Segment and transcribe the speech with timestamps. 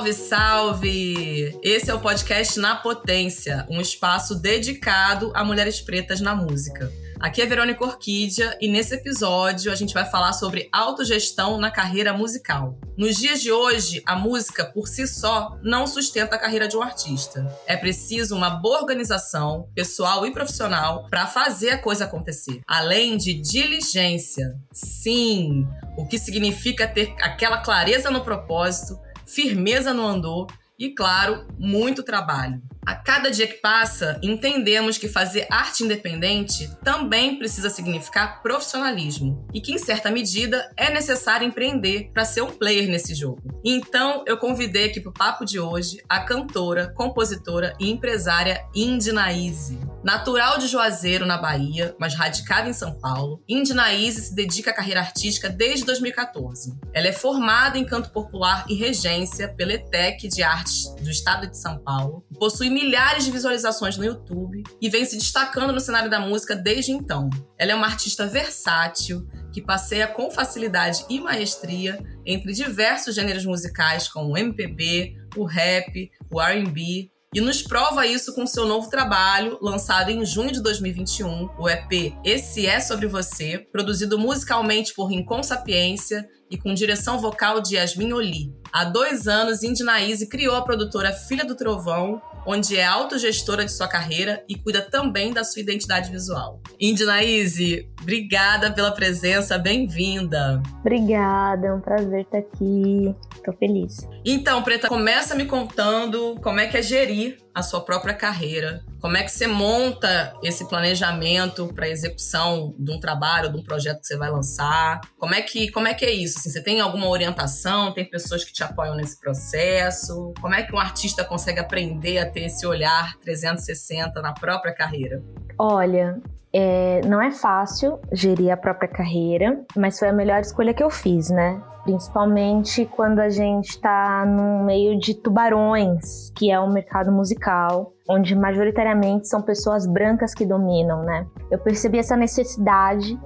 [0.00, 1.58] Salve, salve!
[1.62, 6.90] Esse é o podcast Na Potência, um espaço dedicado a mulheres pretas na música.
[7.20, 12.14] Aqui é Verônica Orquídea e nesse episódio a gente vai falar sobre autogestão na carreira
[12.14, 12.78] musical.
[12.96, 16.82] Nos dias de hoje, a música por si só não sustenta a carreira de um
[16.82, 17.46] artista.
[17.66, 23.34] É preciso uma boa organização, pessoal e profissional, para fazer a coisa acontecer, além de
[23.34, 24.58] diligência.
[24.72, 28.98] Sim, o que significa ter aquela clareza no propósito,
[29.32, 30.48] firmeza no andor
[30.78, 32.60] e, claro, muito trabalho.
[32.90, 39.60] A cada dia que passa, entendemos que fazer arte independente também precisa significar profissionalismo e
[39.60, 43.40] que, em certa medida, é necessário empreender para ser um player nesse jogo.
[43.64, 49.12] Então, eu convidei aqui para o papo de hoje a cantora, compositora e empresária Indy
[49.12, 49.78] Naíse.
[50.02, 54.74] Natural de Juazeiro, na Bahia, mas radicada em São Paulo, Indy Naíse se dedica à
[54.74, 56.72] carreira artística desde 2014.
[56.92, 61.56] Ela é formada em canto popular e regência pela ETEC de Artes do Estado de
[61.56, 66.18] São Paulo, possui milhares de visualizações no YouTube e vem se destacando no cenário da
[66.18, 67.28] música desde então.
[67.58, 74.08] Ela é uma artista versátil que passeia com facilidade e maestria entre diversos gêneros musicais
[74.08, 79.56] como o MPB, o rap, o R&B, e nos prova isso com seu novo trabalho,
[79.60, 85.42] lançado em junho de 2021, o EP Esse É Sobre Você, produzido musicalmente por Rincon
[85.42, 88.52] Sapiência e com direção vocal de Yasmin Oli.
[88.72, 93.72] Há dois anos, Indy Naíse criou a produtora Filha do Trovão, onde é autogestora de
[93.72, 96.60] sua carreira e cuida também da sua identidade visual.
[96.80, 100.62] Indy Naíse, obrigada pela presença, bem-vinda.
[100.80, 103.14] Obrigada, é um prazer estar aqui.
[103.44, 104.08] Tô feliz.
[104.24, 108.82] Então, Preta, começa me contando como é que é gerir a sua própria carreira.
[109.00, 114.00] Como é que você monta esse planejamento para execução de um trabalho, de um projeto
[114.00, 115.00] que você vai lançar?
[115.18, 116.38] Como é que, como é, que é isso?
[116.38, 117.92] Assim, você tem alguma orientação?
[117.92, 120.32] Tem pessoas que te apoiam nesse processo?
[120.40, 125.22] Como é que um artista consegue aprender a ter esse olhar 360 na própria carreira?
[125.58, 126.20] Olha,
[126.52, 130.90] é, não é fácil gerir a própria carreira, mas foi a melhor escolha que eu
[130.90, 131.60] fiz, né?
[131.84, 138.34] Principalmente quando a gente está no meio de tubarões, que é o mercado musical, onde
[138.34, 141.26] majoritariamente são pessoas brancas que dominam, né?
[141.50, 143.18] Eu percebi essa necessidade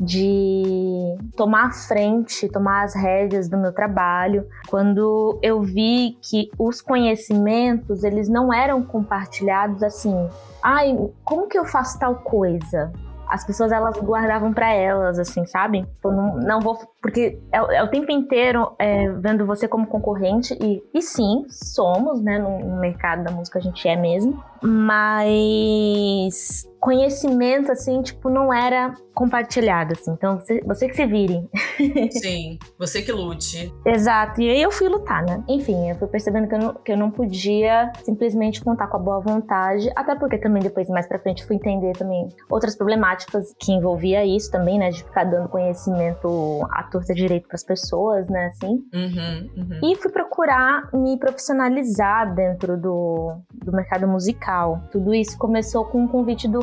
[0.00, 6.80] de tomar a frente, tomar as rédeas do meu trabalho, quando eu vi que os
[6.80, 10.14] conhecimentos, eles não eram compartilhados assim,
[10.62, 12.92] ai, como que eu faço tal coisa?
[13.28, 15.86] As pessoas elas guardavam para elas, assim, sabe?
[16.02, 16.78] Eu não, não vou.
[17.02, 22.22] Porque é, é o tempo inteiro é, vendo você como concorrente, e, e sim, somos,
[22.22, 22.38] né?
[22.38, 24.42] No, no mercado da música a gente é mesmo.
[24.62, 30.12] Mas conhecimento, assim, tipo, não era compartilhado, assim.
[30.12, 31.48] Então, você, você que se vire.
[32.12, 33.72] Sim, você que lute.
[33.84, 34.40] Exato.
[34.40, 35.42] E aí eu fui lutar, né?
[35.48, 39.00] Enfim, eu fui percebendo que eu, não, que eu não podia simplesmente contar com a
[39.00, 43.72] boa vontade, até porque também depois, mais pra frente, fui entender também outras problemáticas que
[43.72, 44.90] envolvia isso também, né?
[44.90, 48.46] De ficar dando conhecimento à torta direito pras pessoas, né?
[48.46, 48.84] Assim.
[48.94, 49.80] Uhum, uhum.
[49.82, 54.80] E fui procurar me profissionalizar dentro do, do mercado musical.
[54.92, 56.62] Tudo isso começou com um convite do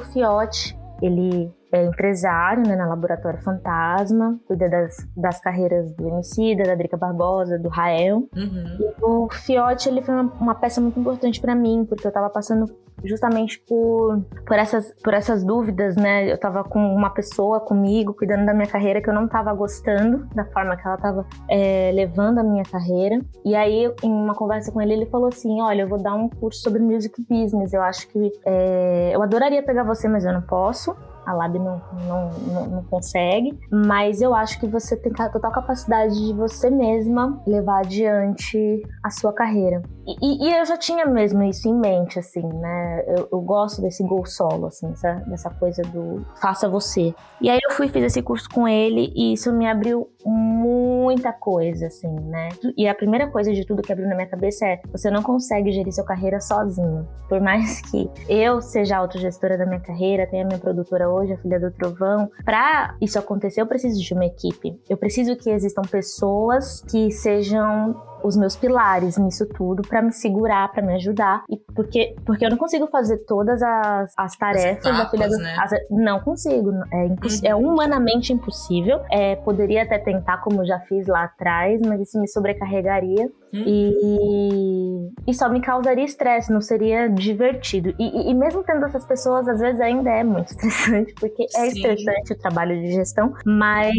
[1.02, 6.98] Ele é empresário né, na Laboratório Fantasma, cuida das, das carreiras do Emicida, da Drica
[6.98, 8.28] Barbosa, do Rael.
[8.36, 8.78] Uhum.
[8.80, 12.30] E o Fiote ele foi uma, uma peça muito importante para mim, porque eu tava
[12.30, 12.66] passando
[13.04, 16.32] justamente por, por, essas, por essas dúvidas, né?
[16.32, 20.26] Eu tava com uma pessoa comigo, cuidando da minha carreira, que eu não tava gostando
[20.34, 23.20] da forma que ela tava é, levando a minha carreira.
[23.44, 26.30] E aí, em uma conversa com ele, ele falou assim: Olha, eu vou dar um
[26.30, 27.74] curso sobre music business.
[27.74, 31.82] Eu acho que é, eu adoraria pegar você, mas eu não posso a Lab não,
[32.08, 37.42] não, não, não, consegue, mas eu acho que você tem total capacidade de você mesma
[37.48, 39.82] levar adiante a sua carreira.
[40.06, 43.04] E, e, eu já tinha mesmo isso em mente, assim, né?
[43.08, 47.14] Eu, eu gosto desse gol solo, assim, dessa, dessa coisa do faça você.
[47.42, 51.88] E aí eu fui fiz esse curso com ele e isso me abriu muita coisa,
[51.88, 52.50] assim, né?
[52.76, 55.72] E a primeira coisa de tudo que abriu na minha cabeça é: você não consegue
[55.72, 57.08] gerir sua carreira sozinho.
[57.30, 61.60] Por mais que eu seja autogestora da minha carreira, tenha minha produtora hoje, a Filha
[61.60, 64.80] do Trovão, para isso acontecer, eu preciso de uma equipe.
[64.90, 67.96] Eu preciso que existam pessoas que sejam
[68.26, 71.44] os meus pilares nisso tudo para me segurar, para me ajudar.
[71.50, 75.38] E porque, porque eu não consigo fazer todas as, as tarefas etapas, da filha do.
[75.38, 75.56] Né?
[75.60, 76.72] As, não consigo.
[76.92, 77.48] É, imposs, uhum.
[77.50, 79.02] é humanamente impossível.
[79.12, 83.30] É, poderia até tentar, como já fiz lá atrás, mas isso me sobrecarregaria.
[83.54, 83.64] Uhum.
[83.66, 84.85] E,
[85.28, 87.94] e só me causaria estresse, não seria divertido.
[88.00, 91.48] E, e, e, mesmo tendo essas pessoas, às vezes ainda é muito estressante, porque é
[91.48, 91.68] Sim.
[91.68, 93.94] estressante o trabalho de gestão, mas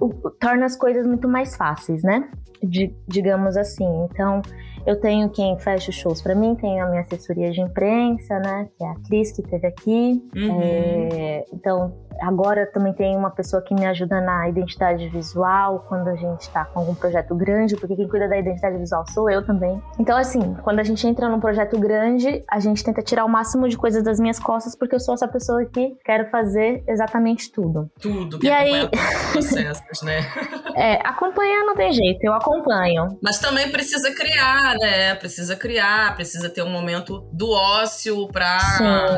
[0.00, 0.08] o,
[0.40, 2.28] torna as coisas muito mais fáceis, né?
[2.62, 4.06] De, digamos assim.
[4.10, 4.42] Então,
[4.84, 8.68] Eu tenho quem fecha os shows para mim, tenho a minha assessoria de imprensa, né?
[8.76, 10.22] Que é a Cris, que esteve aqui.
[10.34, 10.60] Uhum.
[10.60, 16.16] É, então, agora também tem uma pessoa que me ajuda na identidade visual, quando a
[16.16, 19.80] gente está com algum projeto grande, porque quem cuida da identidade visual sou eu também.
[19.98, 23.68] Então, assim, quando a gente entra num projeto grande, a gente tenta tirar o máximo
[23.68, 27.90] de coisas das minhas costas, porque eu sou essa pessoa que quero fazer exatamente tudo.
[28.00, 28.88] Tudo, que e aí...
[29.32, 30.20] processos, né?
[30.76, 33.18] é, acompanhar não tem jeito, eu acompanho.
[33.22, 35.14] Mas também precisa criar, né?
[35.14, 38.58] Precisa criar, precisa ter um momento do ócio pra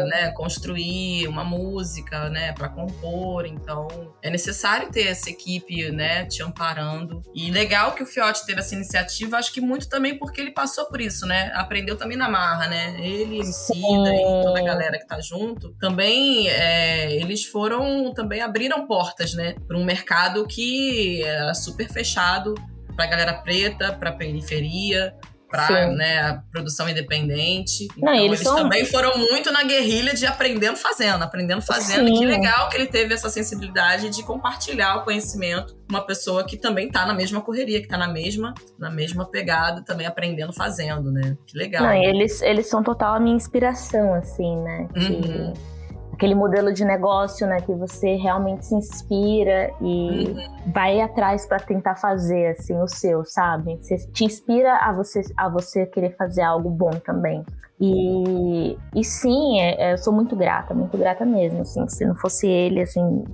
[0.07, 2.53] né, construir uma música, né?
[2.53, 3.47] Pra compor.
[3.47, 3.89] Então,
[4.23, 7.23] é necessário ter essa equipe, né, te amparando.
[7.35, 10.87] E legal que o Fiote teve essa iniciativa, acho que muito também porque ele passou
[10.87, 11.51] por isso, né?
[11.55, 12.97] Aprendeu também na marra, né?
[13.01, 18.87] Ele, Emicida e toda a galera que tá junto, também é, eles foram, também abriram
[18.87, 19.55] portas, né?
[19.67, 22.55] Para um mercado que era super fechado
[22.95, 25.15] pra galera preta, pra periferia,
[25.55, 27.87] para né, a produção independente.
[27.97, 28.57] Não, então, eles, eles são...
[28.57, 32.09] também foram muito na guerrilha de aprendendo fazendo, aprendendo fazendo.
[32.09, 32.19] Sim.
[32.19, 36.57] Que legal que ele teve essa sensibilidade de compartilhar o conhecimento com uma pessoa que
[36.57, 41.13] também está na mesma correria, que está na mesma, na mesma pegada, também aprendendo fazendo,
[41.13, 41.37] né?
[41.47, 41.85] Que legal.
[41.85, 44.89] Não, eles, eles são total a minha inspiração, assim, né?
[44.93, 45.01] Que...
[45.01, 45.74] Uhum
[46.15, 50.73] aquele modelo de negócio, né, que você realmente se inspira e uhum.
[50.73, 53.77] vai atrás para tentar fazer assim o seu, sabe?
[53.81, 57.45] Você te inspira a você a você querer fazer algo bom também.
[57.85, 62.15] E, e sim, é, é, eu sou muito grata, muito grata mesmo, assim, se não
[62.15, 63.25] fosse ele, assim,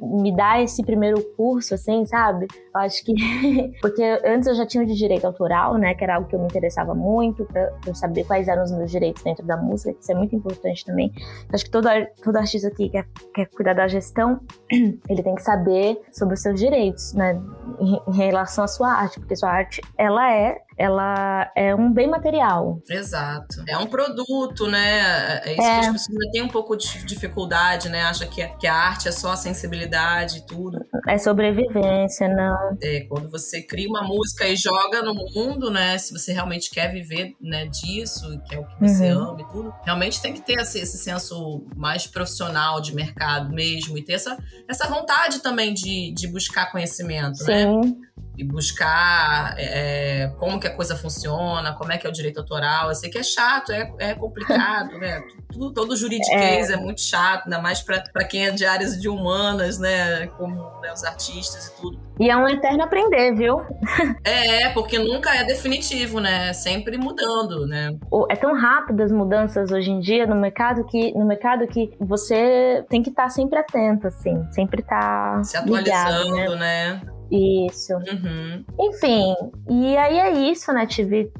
[0.00, 2.46] me dar esse primeiro curso, assim, sabe?
[2.74, 3.12] Eu acho que.
[3.82, 5.94] Porque antes eu já tinha o de direito autoral, né?
[5.94, 8.90] Que era algo que eu me interessava muito, pra, eu saber quais eram os meus
[8.90, 11.12] direitos dentro da música, isso é muito importante também.
[11.16, 11.88] Eu acho que todo,
[12.22, 14.40] todo artista que quer, quer cuidar da gestão,
[14.72, 17.38] ele tem que saber sobre os seus direitos, né?
[17.78, 22.06] Em, em relação à sua arte, porque sua arte, ela é ela é um bem
[22.06, 22.80] material.
[22.88, 23.64] Exato.
[23.68, 25.40] É um produto, né?
[25.44, 25.80] É isso é.
[25.80, 28.02] que as pessoas têm um pouco de dificuldade, né?
[28.02, 30.78] Acha que, que a arte é só a sensibilidade e tudo.
[31.08, 32.78] É sobrevivência, não.
[32.80, 35.98] É, quando você cria uma música e joga no mundo, né?
[35.98, 39.30] Se você realmente quer viver né, disso, que é o que você uhum.
[39.30, 43.98] ama e tudo, realmente tem que ter esse, esse senso mais profissional de mercado mesmo
[43.98, 44.38] e ter essa,
[44.68, 47.62] essa vontade também de, de buscar conhecimento, né?
[47.64, 47.80] Sim.
[47.80, 48.07] né?
[48.38, 52.88] E buscar é, como que a coisa funciona, como é que é o direito autoral.
[52.88, 55.20] Eu sei que é chato, é, é complicado, né?
[55.50, 56.74] Tudo, todo juridiquês é.
[56.74, 60.26] é muito chato, ainda mais para quem é de áreas de humanas, né?
[60.36, 61.98] Como né, os artistas e tudo.
[62.20, 63.62] E é um eterno aprender, viu?
[64.22, 66.52] É, porque nunca é definitivo, né?
[66.52, 67.96] Sempre mudando, né?
[68.28, 72.84] É tão rápido as mudanças hoje em dia no mercado que no mercado que você
[72.90, 77.00] tem que estar tá sempre atento, assim, sempre estar tá se atualizando, ligado, né?
[77.00, 77.17] né?
[77.30, 77.94] Isso.
[77.94, 78.64] Uhum.
[78.80, 79.34] Enfim,
[79.68, 80.86] e aí é isso, né?
[80.86, 81.30] Tive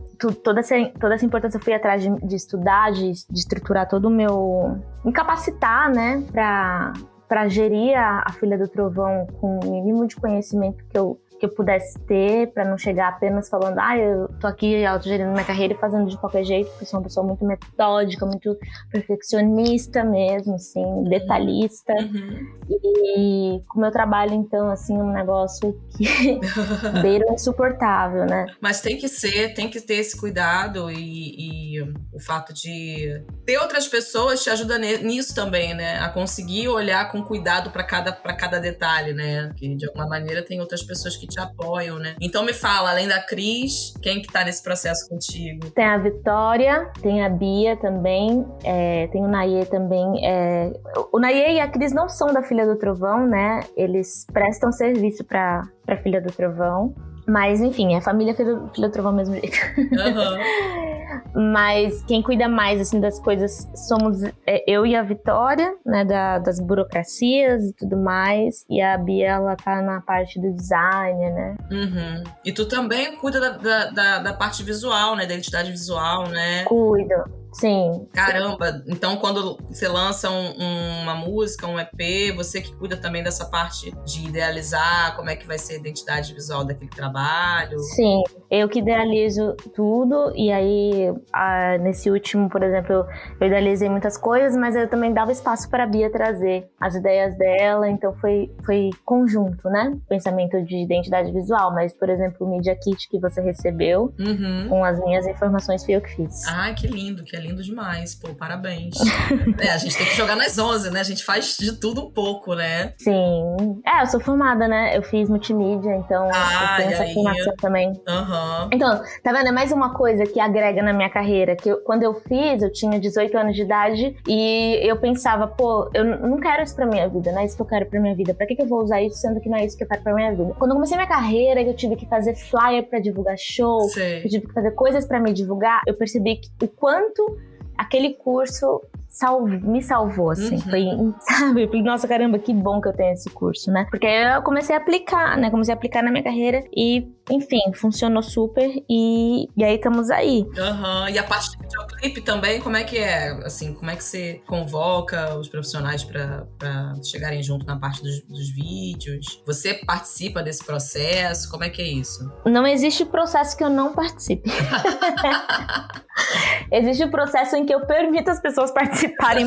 [0.43, 4.07] toda essa, toda essa importância, eu fui atrás de, de estudar, de, de, estruturar todo
[4.07, 4.79] o meu.
[5.05, 6.25] me capacitar, né?
[6.31, 6.93] Pra,
[7.29, 11.47] pra gerir a, a Filha do Trovão com o mínimo de conhecimento que eu que
[11.47, 15.75] eu pudesse ter para não chegar apenas falando, ah, eu tô aqui autogerindo minha carreira
[15.75, 18.57] e fazendo de qualquer jeito, porque sou uma pessoa muito metódica, muito
[18.91, 21.05] perfeccionista mesmo, assim, uhum.
[21.05, 21.93] detalhista.
[21.95, 22.47] Uhum.
[22.69, 26.41] E com o meu trabalho, então, assim, um negócio que
[27.03, 28.47] beira insuportável, né?
[28.61, 31.81] Mas tem que ser, tem que ter esse cuidado e, e
[32.13, 35.99] o fato de ter outras pessoas te ajuda nisso também, né?
[36.01, 39.53] A conseguir olhar com cuidado para cada, cada detalhe, né?
[39.57, 42.17] Que de alguma maneira tem outras pessoas que te apoiam, né?
[42.21, 45.71] Então me fala, além da Cris, quem que tá nesse processo contigo?
[45.71, 50.25] Tem a Vitória, tem a Bia também, é, tem o Naie também.
[50.25, 50.73] É...
[51.13, 53.61] O Naie e a Cris não são da Filha do Trovão, né?
[53.77, 56.95] Eles prestam serviço pra, pra Filha do Trovão.
[57.29, 59.59] Mas, enfim, é família Filha do, Trovão mesmo jeito.
[59.77, 60.89] Uhum.
[61.53, 66.39] Mas quem cuida mais assim das coisas somos é, eu e a Vitória, né, da,
[66.39, 71.57] das burocracias e tudo mais, e a Bia ela tá na parte do design, né?
[71.71, 72.25] Uhum.
[72.45, 76.65] E tu também cuida da, da, da, parte visual, né, da identidade visual, né?
[76.65, 77.25] Cuido.
[77.53, 78.07] Sim.
[78.13, 83.23] Caramba, então quando você lança um, um, uma música, um EP, você que cuida também
[83.23, 87.79] dessa parte de idealizar como é que vai ser a identidade visual daquele trabalho?
[87.81, 93.07] Sim, eu que idealizo tudo e aí a, nesse último, por exemplo, eu,
[93.41, 97.37] eu idealizei muitas coisas, mas eu também dava espaço para a Bia trazer as ideias
[97.37, 99.97] dela, então foi, foi conjunto, né?
[100.09, 104.67] Pensamento de identidade visual, mas por exemplo, o Media Kit que você recebeu uhum.
[104.69, 106.47] com as minhas informações foi eu que fiz.
[106.47, 108.95] Ai, que lindo, que é lindo demais, pô, parabéns.
[109.59, 111.01] é, a gente tem que jogar nas 11, né?
[111.01, 112.93] A gente faz de tudo um pouco, né?
[112.99, 113.81] Sim.
[113.87, 114.97] É, eu sou formada, né?
[114.97, 118.01] Eu fiz multimídia, então ah, eu tenho essa formação também.
[118.07, 118.63] Aham.
[118.65, 118.71] Uhum.
[118.73, 119.49] Então, tá vendo?
[119.49, 121.57] É mais uma coisa que agrega na minha carreira.
[121.57, 125.91] Que eu, quando eu fiz, eu tinha 18 anos de idade e eu pensava, pô,
[125.95, 128.15] eu não quero isso pra minha vida, não é isso que eu quero pra minha
[128.15, 128.35] vida.
[128.35, 130.03] Pra que, que eu vou usar isso sendo que não é isso que eu quero
[130.03, 130.55] pra minha vida?
[130.59, 134.25] Quando eu comecei minha carreira, eu tive que fazer flyer pra divulgar show, Sei.
[134.25, 137.38] eu tive que fazer coisas pra me divulgar, eu percebi que, o quanto
[137.79, 140.57] aquele curso sal- me salvou, assim.
[140.57, 140.61] Uhum.
[140.61, 140.85] Foi,
[141.21, 141.67] sabe?
[141.67, 143.87] Falei, nossa, caramba, que bom que eu tenho esse curso, né?
[143.91, 145.51] Porque aí eu comecei a aplicar, né?
[145.51, 150.47] Comecei a aplicar na minha carreira e, enfim, funcionou super e, e aí estamos aí.
[150.59, 151.11] Aham.
[151.11, 153.31] E a parte do videoclipe também, como é que é?
[153.45, 158.21] Assim, como é que você convoca os profissionais pra pra chegarem junto na parte dos,
[158.23, 159.43] dos vídeos?
[159.47, 161.51] Você participa desse processo?
[161.51, 162.31] Como é que é isso?
[162.45, 164.51] Não existe processo que eu não participe.
[166.71, 168.98] existe o processo em que eu permito as pessoas participarem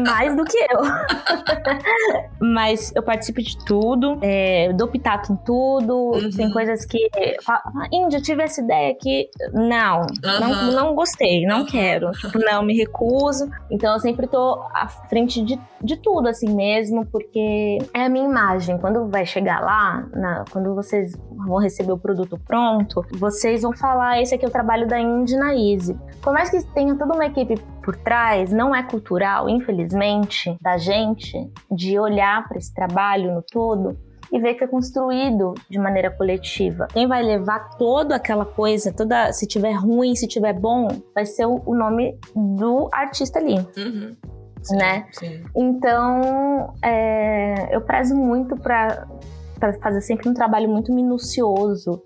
[0.04, 0.82] mais do que eu.
[2.40, 6.12] Mas eu participo de tudo, é, dou pitaco em tudo.
[6.16, 6.30] Uhum.
[6.36, 7.10] Tem coisas que.
[7.44, 9.30] fala, "Ah, Índia, eu tive essa ideia aqui.
[9.54, 10.72] Não, não, Aham.
[10.72, 12.12] não gostei, não quero.
[12.12, 13.50] Tipo, não, me recuso.
[13.70, 18.26] Então eu sempre tô à frente de, de tudo, assim mesmo, porque é a minha
[18.26, 18.78] imagem.
[18.78, 21.14] Quando vai chegar lá, na- quando vocês
[21.48, 25.36] vão receber o produto pronto, vocês vão falar: esse aqui é o trabalho da Indy
[25.36, 25.98] na Easy.
[26.22, 31.38] Por mais que tenha toda uma equipe por trás, não é cultural, infelizmente, da gente
[31.72, 33.98] de olhar para esse trabalho no todo
[34.32, 36.88] e ver que é construído de maneira coletiva.
[36.94, 41.46] Quem vai levar toda aquela coisa, toda se tiver ruim, se tiver bom, vai ser
[41.46, 43.56] o, o nome do artista ali.
[43.78, 44.16] Uhum.
[44.64, 45.08] Sim, Né?
[45.12, 45.44] Sim.
[45.56, 49.08] Então, é, eu prezo muito para
[49.82, 52.02] fazer sempre um trabalho muito minucioso,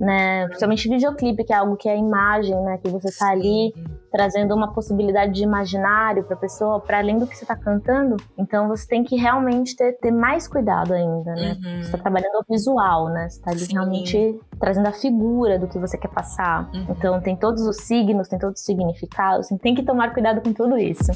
[0.00, 0.46] né?
[0.46, 2.78] Principalmente videoclipe, que é algo que é a imagem, né?
[2.78, 3.74] Que você tá ali
[4.10, 8.16] trazendo uma possibilidade de imaginário para a pessoa, para além do que você está cantando.
[8.36, 11.58] Então você tem que realmente ter, ter mais cuidado ainda, né?
[11.62, 11.82] Uhum.
[11.82, 13.28] Você está trabalhando o visual, né?
[13.28, 13.72] Você está ali Sim.
[13.74, 16.70] realmente trazendo a figura do que você quer passar.
[16.72, 16.86] Uhum.
[16.88, 19.48] Então tem todos os signos, tem todos os significados.
[19.48, 21.12] Você tem que tomar cuidado com tudo isso.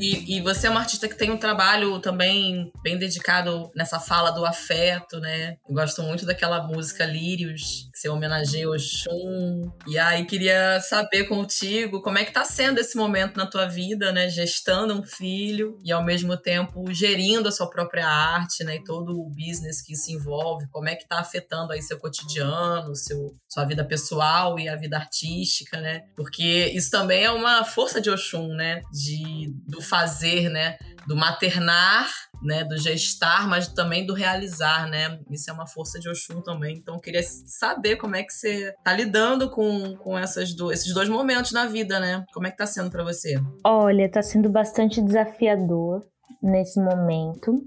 [0.00, 4.30] E, e você é uma artista que tem um trabalho também bem dedicado nessa fala
[4.30, 5.56] do afeto, né?
[5.68, 9.70] Eu gosto muito daquela música Lírios, que você homenageia o Shun.
[9.86, 14.12] E aí queria saber contigo como é que tá sendo esse momento na tua vida,
[14.12, 14.28] né?
[14.28, 18.76] Gestando um filho e ao mesmo tempo gerindo a sua própria arte, né?
[18.76, 20.68] E todo o business que isso envolve.
[20.70, 24.96] Como é que tá afetando aí seu cotidiano, seu, sua vida pessoal e a vida
[24.96, 26.02] artística, né?
[26.16, 28.82] Porque isso também é uma força de Oxum, né?
[28.92, 30.76] De, do fazer, né?
[31.06, 32.08] Do maternar,
[32.42, 32.64] né?
[32.64, 35.18] Do gestar, mas também do realizar, né?
[35.30, 36.76] Isso é uma força de Oxum também.
[36.76, 40.92] Então eu queria saber como é que você tá lidando com, com essas do, esses
[40.92, 42.24] dois momentos na vida, né?
[42.32, 43.40] Como é que tá sendo para você?
[43.64, 46.04] Olha, tá sendo bastante desafiador
[46.42, 47.62] nesse momento.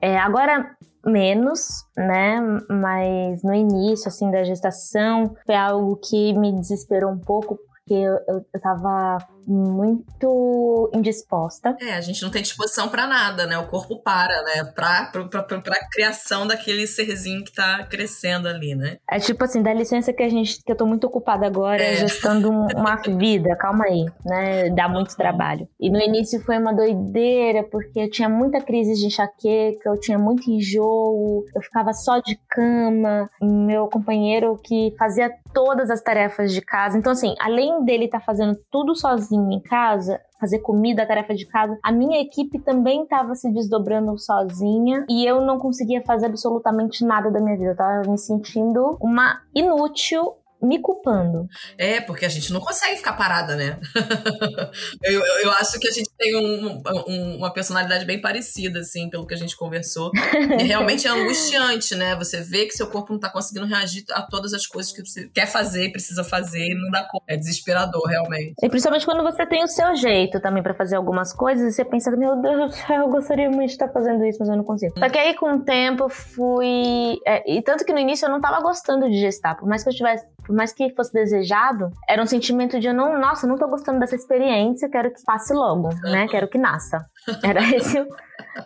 [0.00, 0.76] É, agora
[1.06, 2.40] menos, né?
[2.68, 8.18] Mas no início, assim, da gestação, foi algo que me desesperou um pouco, porque eu,
[8.28, 11.76] eu, eu tava muito indisposta.
[11.80, 13.56] É, a gente não tem disposição para nada, né?
[13.58, 14.64] O corpo para, né?
[14.74, 18.98] Pra, pra, pra, pra, criação daquele serzinho que tá crescendo ali, né?
[19.10, 21.94] É tipo assim, dá licença que a gente, que eu tô muito ocupada agora É.
[21.96, 24.70] gestando um- uma vida, calma aí, né?
[24.70, 25.68] Dá muito trabalho.
[25.80, 30.18] E no início foi uma doideira, porque eu tinha muita crise de enxaqueca, eu tinha
[30.18, 36.60] muito enjoo, eu ficava só de cama, meu companheiro que fazia todas as tarefas de
[36.60, 36.98] casa.
[36.98, 41.78] Então, assim, além dele estar fazendo tudo sozinho em casa, fazer comida, tarefa de casa,
[41.82, 47.30] a minha equipe também estava se desdobrando sozinha e eu não conseguia fazer absolutamente nada
[47.30, 47.70] da minha vida.
[47.70, 50.34] Eu tava me sentindo uma inútil.
[50.62, 51.46] Me culpando.
[51.76, 53.78] É, porque a gente não consegue ficar parada, né?
[55.04, 59.08] eu, eu, eu acho que a gente tem um- um- uma personalidade bem parecida, assim,
[59.10, 60.10] pelo que a gente conversou.
[60.60, 62.14] E realmente é angustiante, né?
[62.16, 65.28] Você vê que seu corpo não tá conseguindo reagir a todas as coisas que você
[65.28, 67.24] quer fazer e precisa fazer e não dá conta.
[67.28, 68.54] É desesperador, realmente.
[68.62, 71.84] E principalmente quando você tem o seu jeito também pra fazer algumas coisas, e você
[71.84, 74.64] pensa, meu Deus do céu, eu gostaria muito de estar fazendo isso, mas eu não
[74.64, 74.98] consigo.
[74.98, 77.18] Só que aí com o tempo eu fui.
[77.26, 79.56] é, e tanto que no início eu não tava gostando de gestar.
[79.56, 80.24] Por mais que eu tivesse.
[80.46, 83.66] Por mais que fosse desejado, era um sentimento de eu não, nossa, eu não tô
[83.66, 86.26] gostando dessa experiência, quero que passe logo, né?
[86.28, 87.04] Quero que nasça.
[87.44, 88.08] Era esse, o-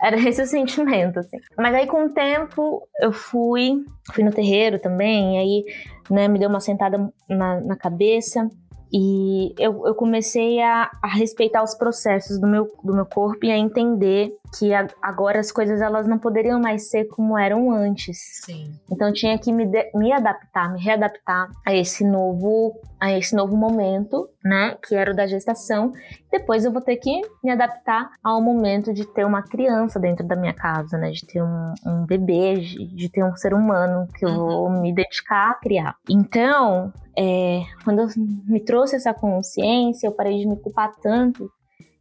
[0.01, 1.37] era esse o sentimento, assim.
[1.57, 3.83] Mas aí com o tempo eu fui,
[4.13, 5.65] fui no terreiro também, e aí,
[6.09, 6.97] né, me deu uma sentada
[7.29, 8.47] na, na cabeça.
[8.93, 13.49] E eu, eu comecei a, a respeitar os processos do meu, do meu corpo e
[13.51, 14.29] a entender
[14.59, 18.17] que a- agora as coisas elas não poderiam mais ser como eram antes.
[18.43, 18.73] Sim.
[18.91, 23.33] Então eu tinha que me, de- me adaptar, me readaptar a esse novo a esse
[23.33, 24.77] novo momento né?
[24.87, 25.91] Que era o da gestação.
[26.31, 30.35] Depois eu vou ter que me adaptar ao momento de ter uma criança dentro da
[30.35, 31.11] minha casa, né?
[31.11, 34.81] De ter um, um bebê, de, de, ter um ser humano que eu vou uhum.
[34.81, 35.95] me dedicar a criar.
[36.09, 41.49] Então, é, quando eu me trouxe essa consciência, eu parei de me culpar tanto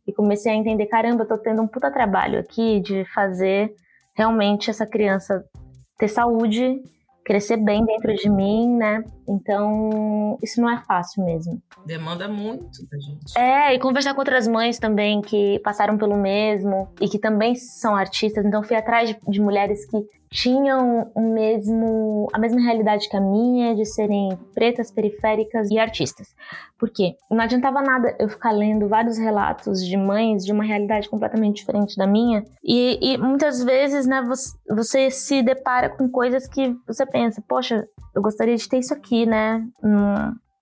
[0.07, 3.73] e comecei a entender, caramba, eu tô tendo um puta trabalho aqui de fazer
[4.17, 5.45] realmente essa criança
[5.99, 6.81] ter saúde
[7.31, 9.05] crescer bem dentro de mim, né?
[9.29, 11.63] Então, isso não é fácil mesmo.
[11.87, 13.39] Demanda muito da gente.
[13.39, 17.95] É, e conversar com outras mães também que passaram pelo mesmo e que também são
[17.95, 18.45] artistas.
[18.45, 19.97] Então, fui atrás de, de mulheres que
[20.33, 26.35] tinham o mesmo, a mesma realidade que a minha, de serem pretas, periféricas e artistas.
[26.79, 27.17] Por quê?
[27.31, 31.97] Não adiantava nada eu ficar lendo vários relatos de mães de uma realidade completamente diferente
[31.97, 37.05] da minha, e, e muitas vezes, né, você, você, se depara com coisas que você
[37.05, 39.67] pensa, poxa, eu gostaria de ter isso aqui, né?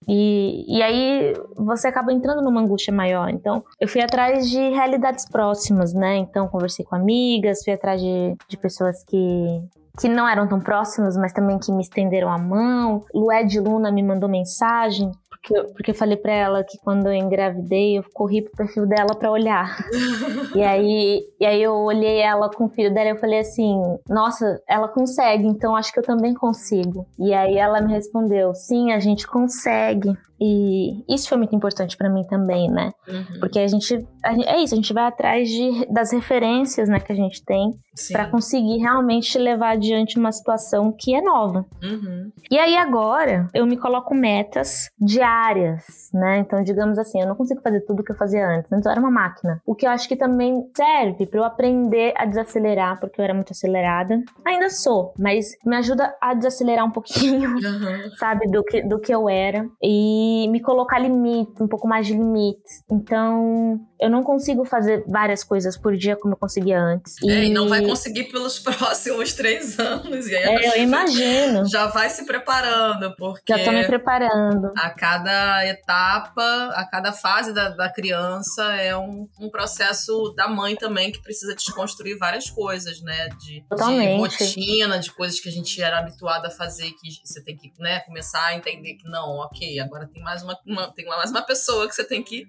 [0.08, 3.28] E, e aí você acaba entrando numa angústia maior.
[3.28, 6.16] Então, eu fui atrás de realidades próximas, né?
[6.16, 9.62] Então, conversei com amigas, fui atrás de, de pessoas que,
[10.00, 13.04] que não eram tão próximas, mas também que me estenderam a mão.
[13.14, 15.12] Lué de Luna me mandou mensagem
[15.48, 19.14] porque, porque eu falei pra ela que quando eu engravidei, eu corri pro perfil dela
[19.18, 19.78] pra olhar.
[20.54, 23.80] e, aí, e aí eu olhei ela com o filho dela e eu falei assim:
[24.08, 27.06] Nossa, ela consegue, então acho que eu também consigo.
[27.18, 30.12] E aí ela me respondeu: Sim, a gente consegue.
[30.40, 32.92] E isso foi muito importante para mim também, né?
[33.08, 33.40] Uhum.
[33.40, 37.12] Porque a gente, a É isso, a gente vai atrás de, das referências né, que
[37.12, 37.72] a gente tem
[38.12, 41.66] para conseguir realmente levar adiante uma situação que é nova.
[41.82, 42.30] Uhum.
[42.48, 46.38] E aí agora eu me coloco metas diárias, né?
[46.38, 48.70] Então, digamos assim, eu não consigo fazer tudo que eu fazia antes.
[48.72, 49.60] Antes eu era uma máquina.
[49.66, 53.34] O que eu acho que também serve para eu aprender a desacelerar, porque eu era
[53.34, 54.22] muito acelerada.
[54.46, 58.10] Ainda sou, mas me ajuda a desacelerar um pouquinho, uhum.
[58.18, 59.66] sabe, do que, do que eu era.
[59.82, 62.82] E me colocar limites, um pouco mais de limites.
[62.90, 67.14] Então, eu não consigo fazer várias coisas por dia como eu conseguia antes.
[67.22, 70.26] É, e, e não vai conseguir pelos próximos três anos.
[70.26, 71.66] E aí é, eu imagino.
[71.68, 73.56] Já vai se preparando, porque.
[73.56, 74.72] Já tô me preparando.
[74.76, 80.76] A cada etapa, a cada fase da, da criança é um, um processo da mãe
[80.76, 83.28] também que precisa desconstruir várias coisas, né?
[83.40, 87.56] De, de rotina, de coisas que a gente era habituado a fazer, que você tem
[87.56, 91.30] que né, começar a entender que não, ok, agora tem mais uma, uma tem mais
[91.30, 92.44] uma pessoa que você tem que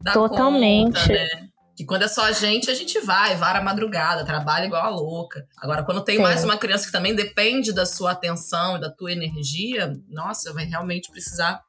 [0.00, 0.98] dar Totalmente.
[0.98, 1.48] conta, né?
[1.76, 4.88] Que quando é só a gente, a gente vai, vara a madrugada, trabalha igual a
[4.88, 5.46] louca.
[5.58, 6.22] Agora, quando tem Sim.
[6.22, 10.64] mais uma criança que também depende da sua atenção e da tua energia, nossa, vai
[10.64, 11.60] realmente precisar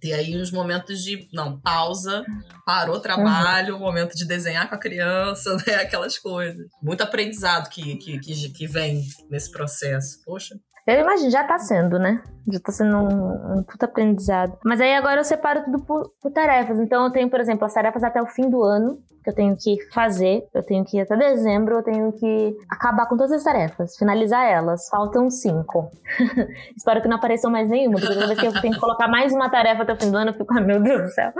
[0.00, 2.24] ter aí uns momentos de, não, pausa,
[2.64, 3.80] parou o trabalho, uhum.
[3.80, 5.74] momento de desenhar com a criança, né?
[5.74, 6.66] Aquelas coisas.
[6.82, 10.22] Muito aprendizado que, que, que, que vem nesse processo.
[10.24, 10.54] Poxa.
[10.88, 12.22] Eu imagino, já tá sendo, né?
[12.50, 14.56] Já tá sendo um, um puta aprendizado.
[14.64, 16.80] Mas aí agora eu separo tudo por, por, tarefas.
[16.80, 18.98] Então eu tenho, por exemplo, as tarefas até o fim do ano,
[19.28, 20.46] eu tenho que fazer.
[20.54, 24.44] Eu tenho que ir até dezembro, eu tenho que acabar com todas as tarefas, finalizar
[24.44, 24.88] elas.
[24.88, 25.90] Faltam cinco.
[26.76, 29.32] Espero que não apareçam mais nenhuma, porque toda vez que eu tenho que colocar mais
[29.32, 31.32] uma tarefa até o fim do ano, eu fico, ah, meu Deus do céu.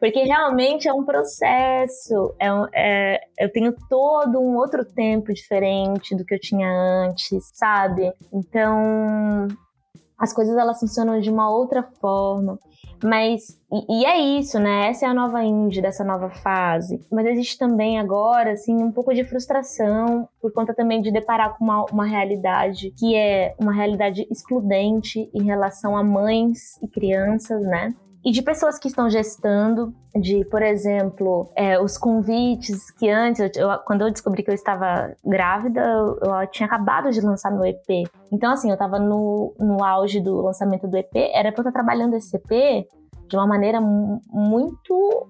[0.00, 2.34] Porque realmente é um processo.
[2.38, 7.50] É, um, é, eu tenho todo um outro tempo diferente do que eu tinha antes,
[7.52, 8.12] sabe?
[8.32, 9.48] Então
[10.18, 12.58] as coisas elas funcionam de uma outra forma.
[13.04, 14.88] Mas, e, e, é isso, né?
[14.88, 16.98] Essa é a nova indie dessa nova fase.
[17.12, 21.64] Mas existe também agora, assim, um pouco de frustração por conta também de deparar com
[21.64, 27.94] uma, uma realidade que é uma realidade excludente em relação a mães e crianças, né?
[28.24, 33.68] E de pessoas que estão gestando, de, por exemplo, é, os convites que antes, eu,
[33.84, 38.08] quando eu descobri que eu estava grávida, eu, eu, tinha acabado de lançar meu EP.
[38.32, 41.72] Então, assim, eu estava no, no auge do lançamento do EP, era pra eu estar
[41.72, 42.86] trabalhando esse EP
[43.28, 45.28] de uma maneira muito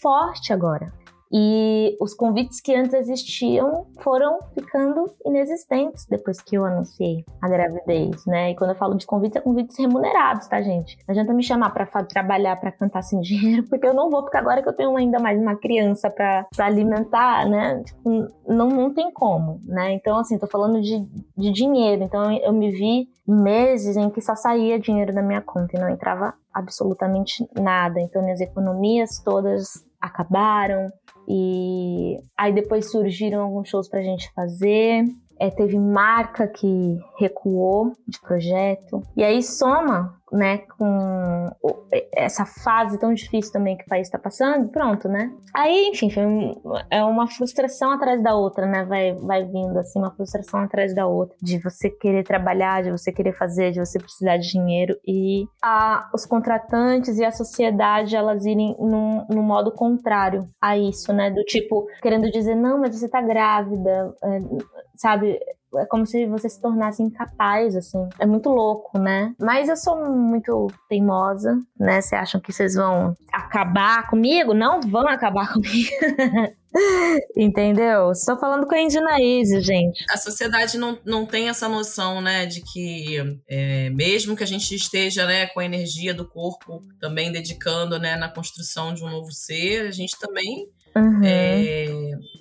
[0.00, 0.92] forte agora.
[1.38, 8.24] E os convites que antes existiam foram ficando inexistentes depois que eu anunciei a gravidez,
[8.24, 8.52] né?
[8.52, 10.96] E quando eu falo de convites, é convites remunerados, tá, gente?
[11.06, 14.38] Não adianta me chamar para trabalhar, para cantar sem dinheiro, porque eu não vou, porque
[14.38, 17.82] agora que eu tenho ainda mais uma criança para alimentar, né?
[17.84, 19.92] Tipo, não, não tem como, né?
[19.92, 22.02] Então, assim, tô falando de, de dinheiro.
[22.02, 25.90] Então, eu me vi meses em que só saía dinheiro da minha conta e não
[25.90, 28.00] entrava absolutamente nada.
[28.00, 30.90] Então, minhas economias todas acabaram.
[31.28, 35.04] E aí depois surgiram alguns shows pra gente fazer.
[35.38, 39.02] É, teve marca que recuou de projeto.
[39.16, 41.50] E aí soma né, com
[42.12, 45.32] essa fase tão difícil também que o país está passando, pronto, né?
[45.54, 46.10] Aí, enfim,
[46.90, 48.84] é uma frustração atrás da outra, né?
[48.84, 53.12] Vai, vai vindo assim, uma frustração atrás da outra, de você querer trabalhar, de você
[53.12, 58.44] querer fazer, de você precisar de dinheiro e a, os contratantes e a sociedade elas
[58.44, 61.30] irem num, num modo contrário a isso, né?
[61.30, 64.40] Do tipo, querendo dizer, não, mas você tá grávida, é,
[64.96, 65.38] sabe?
[65.78, 68.08] é como se você se tornasse incapaz, assim.
[68.18, 69.34] É muito louco, né?
[69.38, 72.00] Mas eu sou muito teimosa, né?
[72.00, 74.54] Vocês acham que vocês vão acabar comigo?
[74.54, 75.90] Não vão acabar comigo.
[77.34, 78.12] Entendeu?
[78.12, 80.04] Estou falando com a Indinaíse, gente.
[80.10, 83.16] A sociedade não, não tem essa noção, né, de que
[83.48, 88.16] é, mesmo que a gente esteja, né, com a energia do corpo também dedicando, né,
[88.16, 91.22] na construção de um novo ser, a gente também Uhum.
[91.22, 91.86] É,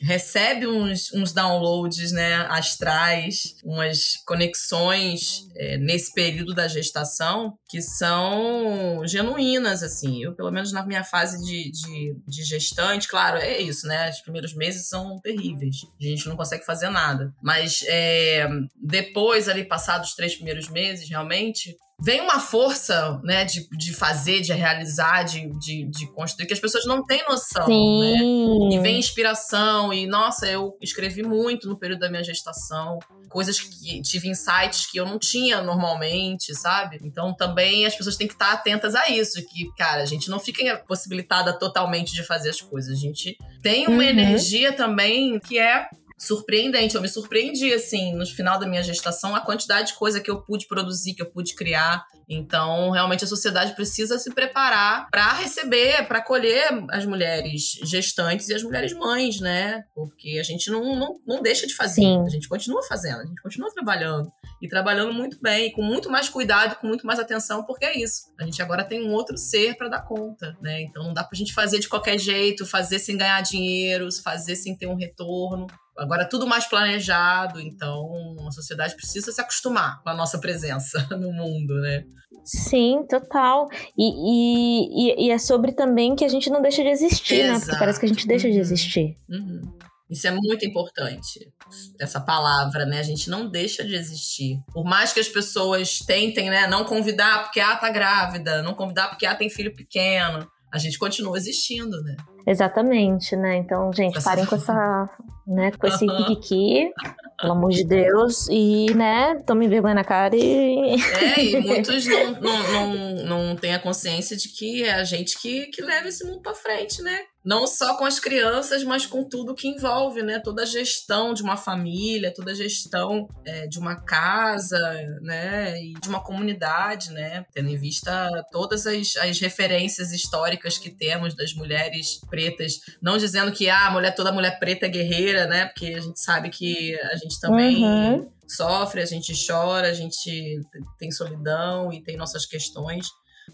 [0.02, 9.02] recebe uns, uns downloads né, astrais, umas conexões é, nesse período da gestação que são
[9.06, 10.24] genuínas, assim.
[10.24, 14.10] Eu, pelo menos na minha fase de, de, de gestante, claro, é isso, né?
[14.10, 15.76] Os primeiros meses são terríveis.
[16.00, 17.34] A gente não consegue fazer nada.
[17.42, 18.48] Mas é,
[18.82, 24.42] depois, ali, passados os três primeiros meses, realmente, vem uma força, né, de, de fazer,
[24.42, 28.02] de realizar, de, de, de construir, que as pessoas não têm noção, Sim.
[28.02, 28.76] né?
[28.76, 34.02] E vem inspiração, e nossa, eu escrevi muito no período da minha gestação, coisas que
[34.02, 37.00] tive insights que eu não tinha normalmente, sabe?
[37.04, 40.40] Então também as pessoas têm que estar atentas a isso, que, cara, a gente não
[40.40, 44.02] fica possibilitada totalmente de fazer as coisas, a gente tem uma uhum.
[44.02, 46.96] energia também que é surpreendente.
[46.96, 50.42] Eu me surpreendi, assim, no final da minha gestação, a quantidade de coisa que eu
[50.42, 52.06] pude produzir, que eu pude criar.
[52.28, 58.54] Então, realmente, a sociedade precisa se preparar para receber, para acolher as mulheres gestantes e
[58.54, 59.84] as mulheres mães, né?
[59.94, 62.02] Porque a gente não, não, não deixa de fazer.
[62.02, 62.24] Sim.
[62.26, 64.32] A gente continua fazendo, a gente continua trabalhando.
[64.62, 68.34] E trabalhando muito bem, com muito mais cuidado, com muito mais atenção, porque é isso.
[68.40, 70.82] A gente agora tem um outro ser para dar conta, né?
[70.82, 74.76] Então, não dá pra gente fazer de qualquer jeito, fazer sem ganhar dinheiro, fazer sem
[74.76, 75.68] ter um retorno.
[75.98, 81.08] Agora é tudo mais planejado, então a sociedade precisa se acostumar com a nossa presença
[81.18, 82.04] no mundo, né?
[82.44, 83.68] Sim, total.
[83.98, 87.54] E, e, e é sobre também que a gente não deixa de existir, Exato.
[87.54, 87.60] né?
[87.66, 88.54] Porque parece que a gente deixa uhum.
[88.54, 89.18] de existir.
[89.30, 89.62] Uhum.
[90.10, 91.52] Isso é muito importante,
[92.00, 93.00] essa palavra, né?
[93.00, 94.60] A gente não deixa de existir.
[94.72, 99.08] Por mais que as pessoas tentem, né, não convidar porque ah, tá grávida, não convidar
[99.08, 102.16] porque ah, tem filho pequeno, a gente continua existindo, né?
[102.48, 103.58] Exatamente, né?
[103.58, 105.10] Então, gente, parem com essa,
[105.48, 106.92] né, com esse kikiki,
[107.40, 110.96] pelo amor de Deus, e, né, tomem vergonha na cara e...
[110.96, 115.40] É, e muitos não, não, não, não têm a consciência de que é a gente
[115.40, 117.20] que, que leva esse mundo pra frente, né?
[117.46, 120.40] Não só com as crianças, mas com tudo que envolve, né?
[120.40, 124.80] Toda a gestão de uma família, toda a gestão é, de uma casa,
[125.22, 125.80] né?
[125.80, 127.46] E de uma comunidade, né?
[127.54, 133.52] Tendo em vista todas as, as referências históricas que temos das mulheres pretas, não dizendo
[133.52, 135.66] que ah, a mulher toda mulher preta é guerreira, né?
[135.66, 138.28] Porque a gente sabe que a gente também uhum.
[138.48, 140.62] sofre, a gente chora, a gente
[140.98, 143.08] tem solidão e tem nossas questões.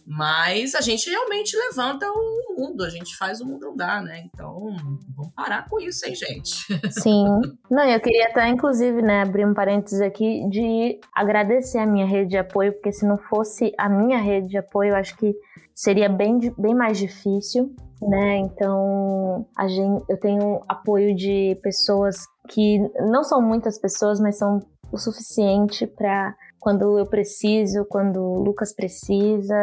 [0.05, 4.23] Mas a gente realmente levanta o mundo, a gente faz o mundo andar, né?
[4.25, 4.75] Então,
[5.15, 6.91] vamos parar com isso, hein, gente?
[6.91, 7.25] Sim.
[7.69, 12.31] Não, eu queria até, inclusive, né, abrir um parênteses aqui de agradecer a minha rede
[12.31, 15.33] de apoio, porque se não fosse a minha rede de apoio, eu acho que
[15.73, 18.37] seria bem, bem mais difícil, né?
[18.37, 22.17] Então, a gente, eu tenho apoio de pessoas
[22.49, 24.59] que não são muitas pessoas, mas são
[24.91, 29.55] o suficiente para quando eu preciso, quando o Lucas precisa,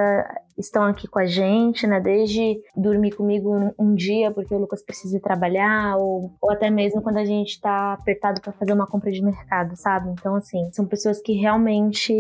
[0.59, 2.01] estão aqui com a gente, né?
[2.01, 7.19] Desde dormir comigo um, dia porque o Lucas precisa trabalhar, ou, ou até mesmo quando
[7.19, 10.11] a gente tá apertado para fazer uma compra de mercado, sabe?
[10.11, 12.13] Então, assim, são pessoas que realmente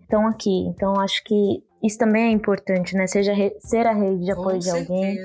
[0.00, 0.68] estão aqui.
[0.68, 3.06] Então, acho que isso também é importante, né?
[3.06, 5.18] Seja ser a rede de apoio com de alguém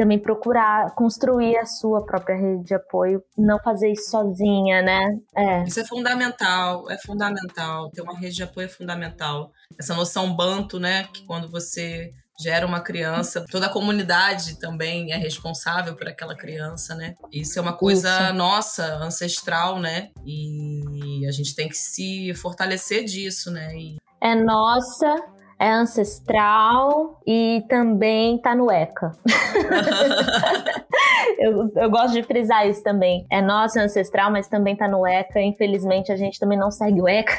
[0.00, 5.06] também procurar construir a sua própria rede de apoio, não fazer isso sozinha, né?
[5.36, 5.62] É.
[5.64, 7.90] Isso é fundamental, é fundamental.
[7.90, 9.52] Ter uma rede de apoio é fundamental.
[9.78, 11.04] Essa noção banto, né?
[11.12, 16.94] Que quando você gera uma criança, toda a comunidade também é responsável por aquela criança,
[16.94, 17.14] né?
[17.30, 18.32] Isso é uma coisa Isso.
[18.32, 20.08] nossa, ancestral, né?
[20.24, 23.76] E a gente tem que se fortalecer disso, né?
[23.76, 23.96] E...
[24.22, 25.14] É nossa,
[25.60, 29.12] é ancestral e também tá no ECA.
[31.38, 33.26] eu, eu, gosto de frisar isso também.
[33.30, 35.38] É nosso é ancestral, mas também tá no ECA.
[35.38, 37.36] Infelizmente, a gente também não segue o ECA.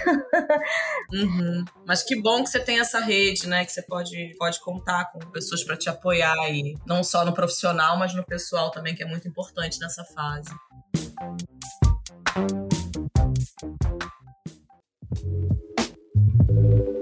[1.12, 1.66] uhum.
[1.88, 3.66] Mas que bom que você tem essa rede, né?
[3.66, 7.98] Que você pode, pode contar com pessoas para te apoiar aí, não só no profissional,
[7.98, 10.52] mas no pessoal também, que é muito importante nessa fase.
[16.52, 17.01] Música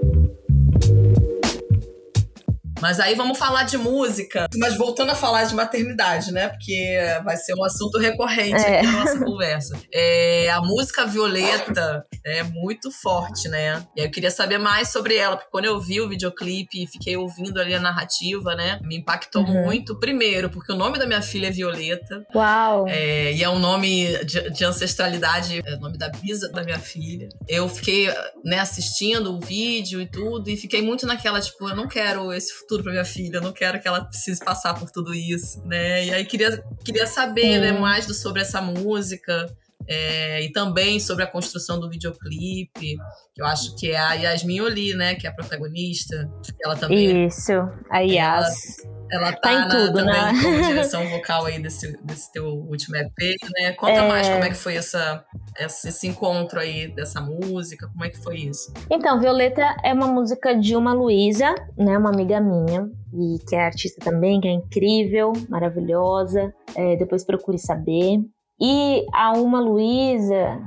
[2.80, 4.46] mas aí vamos falar de música.
[4.56, 6.48] Mas voltando a falar de maternidade, né?
[6.48, 8.78] Porque vai ser um assunto recorrente é.
[8.78, 9.78] aqui na nossa conversa.
[9.92, 13.84] É, a música Violeta é muito forte, né?
[13.96, 16.86] E aí eu queria saber mais sobre ela, porque quando eu vi o videoclipe e
[16.86, 18.80] fiquei ouvindo ali a narrativa, né?
[18.82, 19.64] Me impactou uhum.
[19.64, 19.98] muito.
[19.98, 22.24] Primeiro, porque o nome da minha filha é Violeta.
[22.34, 22.86] Uau!
[22.88, 26.78] É, e é um nome de, de ancestralidade, é o nome da bisa da minha
[26.78, 27.28] filha.
[27.48, 28.08] Eu fiquei,
[28.44, 32.52] né, assistindo o vídeo e tudo, e fiquei muito naquela, tipo, eu não quero esse
[32.52, 36.04] futuro pra minha filha, eu não quero que ela precise passar por tudo isso, né?
[36.06, 39.46] E aí queria, queria saber, né, mais do, sobre essa música.
[39.88, 42.96] É, e também sobre a construção do videoclipe,
[43.34, 46.30] que eu acho que é a Yasmin Oli, né, que é a protagonista.
[46.64, 47.26] Ela também.
[47.26, 47.52] Isso,
[47.90, 48.78] a Yas.
[49.10, 50.32] Ela, ela tá, tá em na, tudo, também né?
[50.42, 53.72] como direção vocal aí desse, desse teu último EP, né?
[53.72, 54.08] Conta é...
[54.08, 55.24] mais como é que foi essa,
[55.58, 58.72] esse encontro aí dessa música, como é que foi isso?
[58.90, 63.64] Então, Violeta é uma música de uma Luísa, né, uma amiga minha, e que é
[63.64, 66.52] artista também, que é incrível, maravilhosa.
[66.76, 68.18] É, depois procure saber.
[68.60, 70.62] E a Uma Luísa,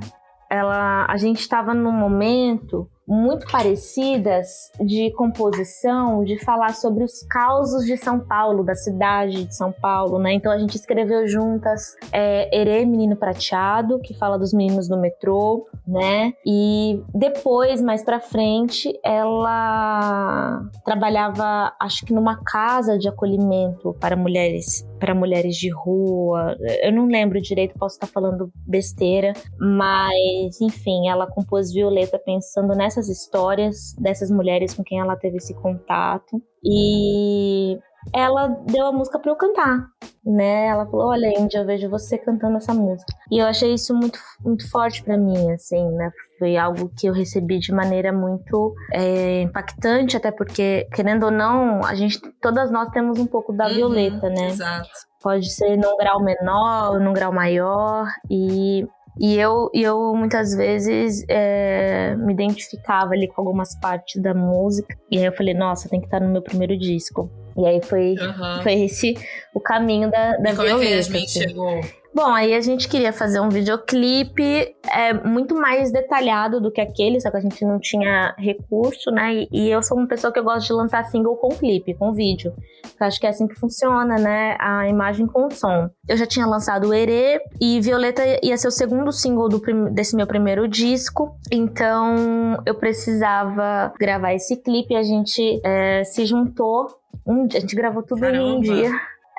[0.50, 7.84] ela, a gente estava num momento muito parecidas de composição, de falar sobre os causos
[7.84, 10.32] de São Paulo, da cidade de São Paulo, né?
[10.32, 15.66] Então a gente escreveu juntas é, Erê, Menino Prateado, que fala dos meninos do metrô,
[15.86, 16.32] né?
[16.46, 24.86] E depois, mais pra frente, ela trabalhava, acho que numa casa de acolhimento para mulheres
[24.98, 26.56] para mulheres de rua.
[26.82, 33.08] Eu não lembro direito, posso estar falando besteira, mas enfim, ela compôs Violeta pensando nessas
[33.08, 36.42] histórias dessas mulheres com quem ela teve esse contato.
[36.62, 37.78] E
[38.12, 39.86] ela deu a música para eu cantar,
[40.24, 40.66] né?
[40.66, 43.12] Ela falou: "Olha, Índia, eu vejo você cantando essa música".
[43.30, 46.10] E eu achei isso muito muito forte para mim, assim, né?
[46.44, 51.82] Foi algo que eu recebi de maneira muito é, impactante, até porque querendo ou não,
[51.82, 54.48] a gente todas nós temos um pouco da uhum, violeta, né?
[54.48, 54.90] Exato.
[55.22, 58.86] Pode ser num grau menor, num grau maior e
[59.18, 64.94] e eu, eu muitas vezes é, me identificava ali com algumas partes da música.
[65.10, 67.30] E aí eu falei, nossa, tem que estar no meu primeiro disco.
[67.56, 68.62] E aí foi, uhum.
[68.62, 69.14] foi esse
[69.54, 71.08] o caminho da, da e como violeta.
[71.08, 71.40] É que a assim.
[71.40, 71.80] chegou?
[72.14, 77.20] Bom, aí a gente queria fazer um videoclipe é, muito mais detalhado do que aquele,
[77.20, 79.34] só que a gente não tinha recurso, né?
[79.34, 82.12] E, e eu sou uma pessoa que eu gosto de lançar single com clipe, com
[82.12, 82.54] vídeo.
[83.00, 84.56] Eu acho que é assim que funciona, né?
[84.60, 85.90] A imagem com o som.
[86.08, 90.14] Eu já tinha lançado o Erê e Violeta ia ser o segundo single do, desse
[90.14, 91.36] meu primeiro disco.
[91.50, 94.94] Então eu precisava gravar esse clipe.
[94.94, 96.86] A gente é, se juntou.
[97.26, 98.38] Um, a gente gravou tudo Caramba.
[98.38, 98.90] em um dia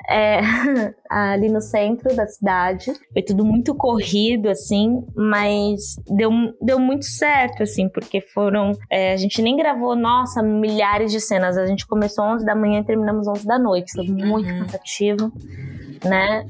[0.08, 0.40] é,
[1.10, 2.92] ali no centro da cidade.
[3.12, 6.30] Foi tudo muito corrido, assim, mas deu,
[6.60, 8.72] deu muito certo, assim, porque foram.
[8.90, 11.56] É, a gente nem gravou, nossa, milhares de cenas.
[11.56, 13.92] A gente começou 11 da manhã e terminamos 11 da noite.
[13.92, 14.60] Foi muito uhum.
[14.60, 15.32] cansativo
[16.04, 16.46] né?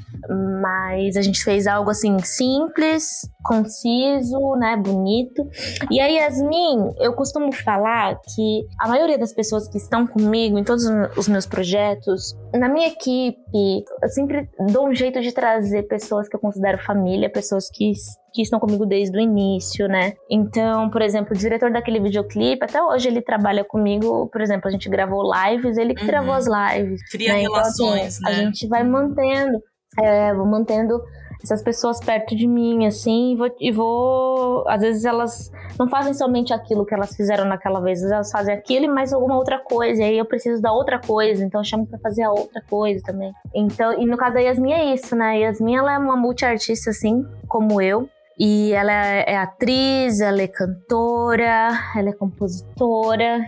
[0.60, 5.48] Mas a gente fez algo assim simples, conciso, né, bonito.
[5.90, 10.64] E a Yasmin, eu costumo falar que a maioria das pessoas que estão comigo em
[10.64, 10.84] todos
[11.16, 16.36] os meus projetos, na minha equipe, eu sempre dou um jeito de trazer pessoas que
[16.36, 17.92] eu considero família, pessoas que
[18.36, 20.12] que estão comigo desde o início, né?
[20.30, 24.70] Então, por exemplo, o diretor daquele videoclipe, até hoje ele trabalha comigo, por exemplo, a
[24.70, 26.06] gente gravou lives, ele que uhum.
[26.06, 27.00] gravou as lives.
[27.10, 27.40] Cria né?
[27.40, 28.42] relações, então, assim, né?
[28.42, 29.58] A gente vai mantendo,
[29.98, 31.00] é, vou mantendo
[31.42, 36.14] essas pessoas perto de mim, assim, e vou, e vou, Às vezes elas não fazem
[36.14, 40.02] somente aquilo que elas fizeram naquela vez, elas fazem aquilo e mais alguma outra coisa,
[40.02, 43.02] e aí eu preciso da outra coisa, então eu chamo pra fazer a outra coisa
[43.04, 43.32] também.
[43.54, 45.40] Então, e no caso da Yasmin é isso, né?
[45.40, 51.70] Yasmin, ela é uma multiartista, assim, como eu, e ela é atriz, ela é cantora,
[51.96, 53.40] ela é compositora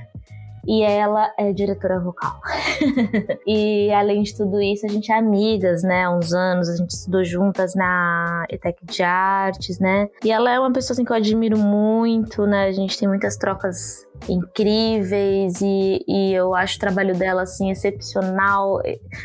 [0.68, 2.38] e ela é diretora vocal.
[3.46, 6.04] e além de tudo isso, a gente é amigas, né?
[6.04, 10.10] Há uns anos, a gente estudou juntas na ETEC de Artes, né?
[10.22, 12.66] E ela é uma pessoa assim, que eu admiro muito, né?
[12.66, 18.80] A gente tem muitas trocas incríveis e, e eu acho o trabalho dela assim excepcional.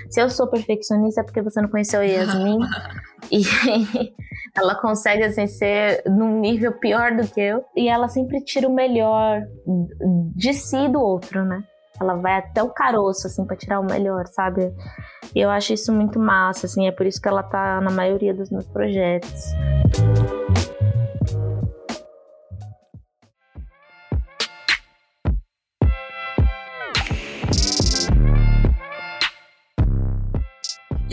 [0.09, 2.59] Se eu sou perfeccionista é porque você não conheceu a Yasmin.
[3.31, 3.43] e
[4.55, 8.73] ela consegue assim ser num nível pior do que eu e ela sempre tira o
[8.73, 9.41] melhor
[10.35, 11.63] de si e do outro, né?
[11.99, 14.73] Ela vai até o caroço assim para tirar o melhor, sabe?
[15.33, 18.33] E eu acho isso muito massa, assim, é por isso que ela tá na maioria
[18.33, 19.53] dos meus projetos.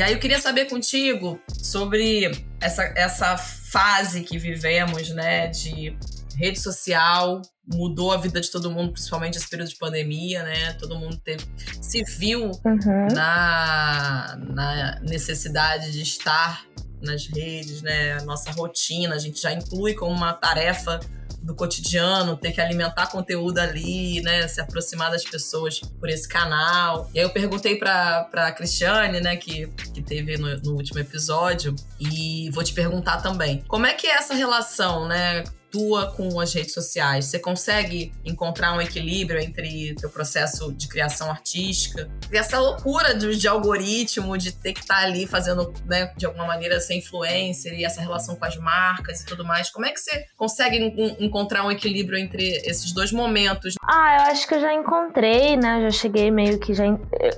[0.00, 5.94] E aí eu queria saber contigo sobre essa, essa fase que vivemos, né, de
[6.38, 10.72] rede social mudou a vida de todo mundo, principalmente esse período de pandemia, né?
[10.72, 11.44] Todo mundo teve,
[11.80, 13.08] se viu uhum.
[13.12, 16.64] na, na necessidade de estar
[17.02, 18.12] nas redes, né?
[18.12, 21.00] A nossa rotina, a gente já inclui como uma tarefa
[21.42, 24.46] do cotidiano, ter que alimentar conteúdo ali, né?
[24.46, 27.10] Se aproximar das pessoas por esse canal.
[27.14, 31.74] E aí eu perguntei pra, pra Cristiane, né, que, que teve no, no último episódio,
[31.98, 33.64] e vou te perguntar também.
[33.66, 35.44] Como é que é essa relação, né?
[35.70, 37.26] Tua com as redes sociais?
[37.26, 43.36] Você consegue encontrar um equilíbrio entre teu processo de criação artística e essa loucura de,
[43.36, 47.74] de algoritmo, de ter que estar tá ali fazendo, né, de alguma maneira ser influencer
[47.78, 49.70] e essa relação com as marcas e tudo mais?
[49.70, 50.78] Como é que você consegue
[51.18, 53.74] encontrar um equilíbrio entre esses dois momentos?
[53.82, 55.78] Ah, eu acho que eu já encontrei, né?
[55.78, 56.84] Eu já cheguei meio que já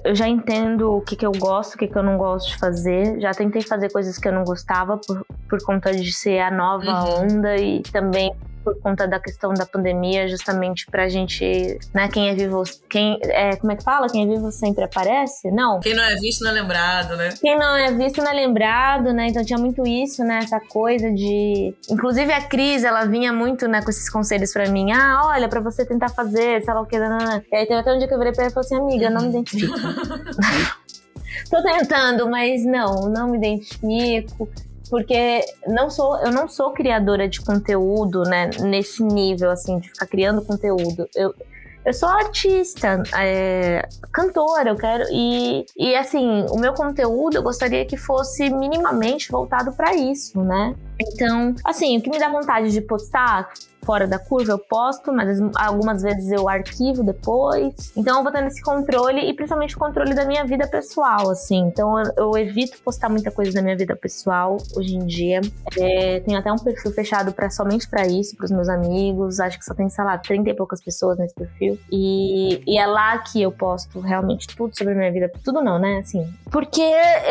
[0.04, 2.58] eu já entendo o que, que eu gosto, o que, que eu não gosto de
[2.58, 3.20] fazer.
[3.20, 7.04] Já tentei fazer coisas que eu não gostava por, por conta de ser a nova
[7.04, 7.24] uhum.
[7.24, 12.28] onda e também também por conta da questão da pandemia, justamente pra gente, né, quem
[12.28, 14.06] é vivo, quem, é, como é que fala?
[14.08, 15.50] Quem é vivo sempre aparece?
[15.50, 15.80] Não.
[15.80, 17.30] Quem não é visto não é lembrado, né?
[17.40, 19.26] Quem não é visto não é lembrado, né?
[19.26, 21.74] Então tinha muito isso, né, essa coisa de...
[21.90, 24.92] Inclusive a Cris, ela vinha muito, né, com esses conselhos pra mim.
[24.92, 27.44] Ah, olha, pra você tentar fazer, sei lá o que, nanana.
[27.50, 29.10] E aí teve até um dia que eu virei pra ela e falei assim, amiga,
[29.10, 29.74] não me identifico.
[31.50, 34.48] Tô tentando, mas não, não me identifico
[34.92, 40.04] porque não sou, eu não sou criadora de conteúdo, né, nesse nível, assim, de ficar
[40.04, 41.08] criando conteúdo.
[41.16, 41.34] Eu,
[41.82, 45.04] eu sou artista, é, cantora, eu quero.
[45.10, 50.74] E, e assim, o meu conteúdo eu gostaria que fosse minimamente voltado para isso, né?
[51.00, 53.48] Então, assim, o que me dá vontade de postar
[53.84, 57.92] fora da curva, eu posto, mas algumas vezes eu arquivo depois.
[57.96, 61.58] Então eu vou tendo esse controle e principalmente o controle da minha vida pessoal, assim.
[61.66, 65.40] Então eu, evito postar muita coisa da minha vida pessoal hoje em dia.
[65.78, 69.40] É, tenho até um perfil fechado para somente para isso, para os meus amigos.
[69.40, 71.78] Acho que só tem, sei lá, 30 e poucas pessoas nesse perfil.
[71.90, 75.30] E, e é lá que eu posto realmente tudo sobre a minha vida.
[75.44, 75.98] Tudo não, né?
[75.98, 76.26] Assim.
[76.50, 76.82] Porque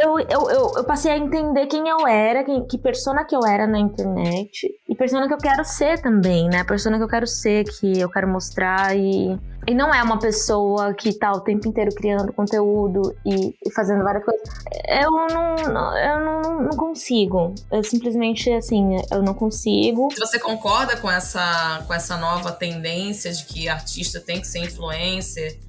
[0.04, 3.46] eu, eu, eu, eu passei a entender quem eu era, quem, que persona que eu
[3.46, 6.60] era na internet e persona que eu quero ser também, né?
[6.60, 10.18] A persona que eu quero ser, que eu quero mostrar e e não é uma
[10.18, 14.42] pessoa que tá o tempo inteiro criando conteúdo e, e fazendo várias coisas.
[14.88, 17.54] Eu não, eu não, não, consigo.
[17.72, 20.10] Eu simplesmente, assim, eu não consigo.
[20.18, 25.60] Você concorda com essa, com essa nova tendência de que artista tem que ser influencer?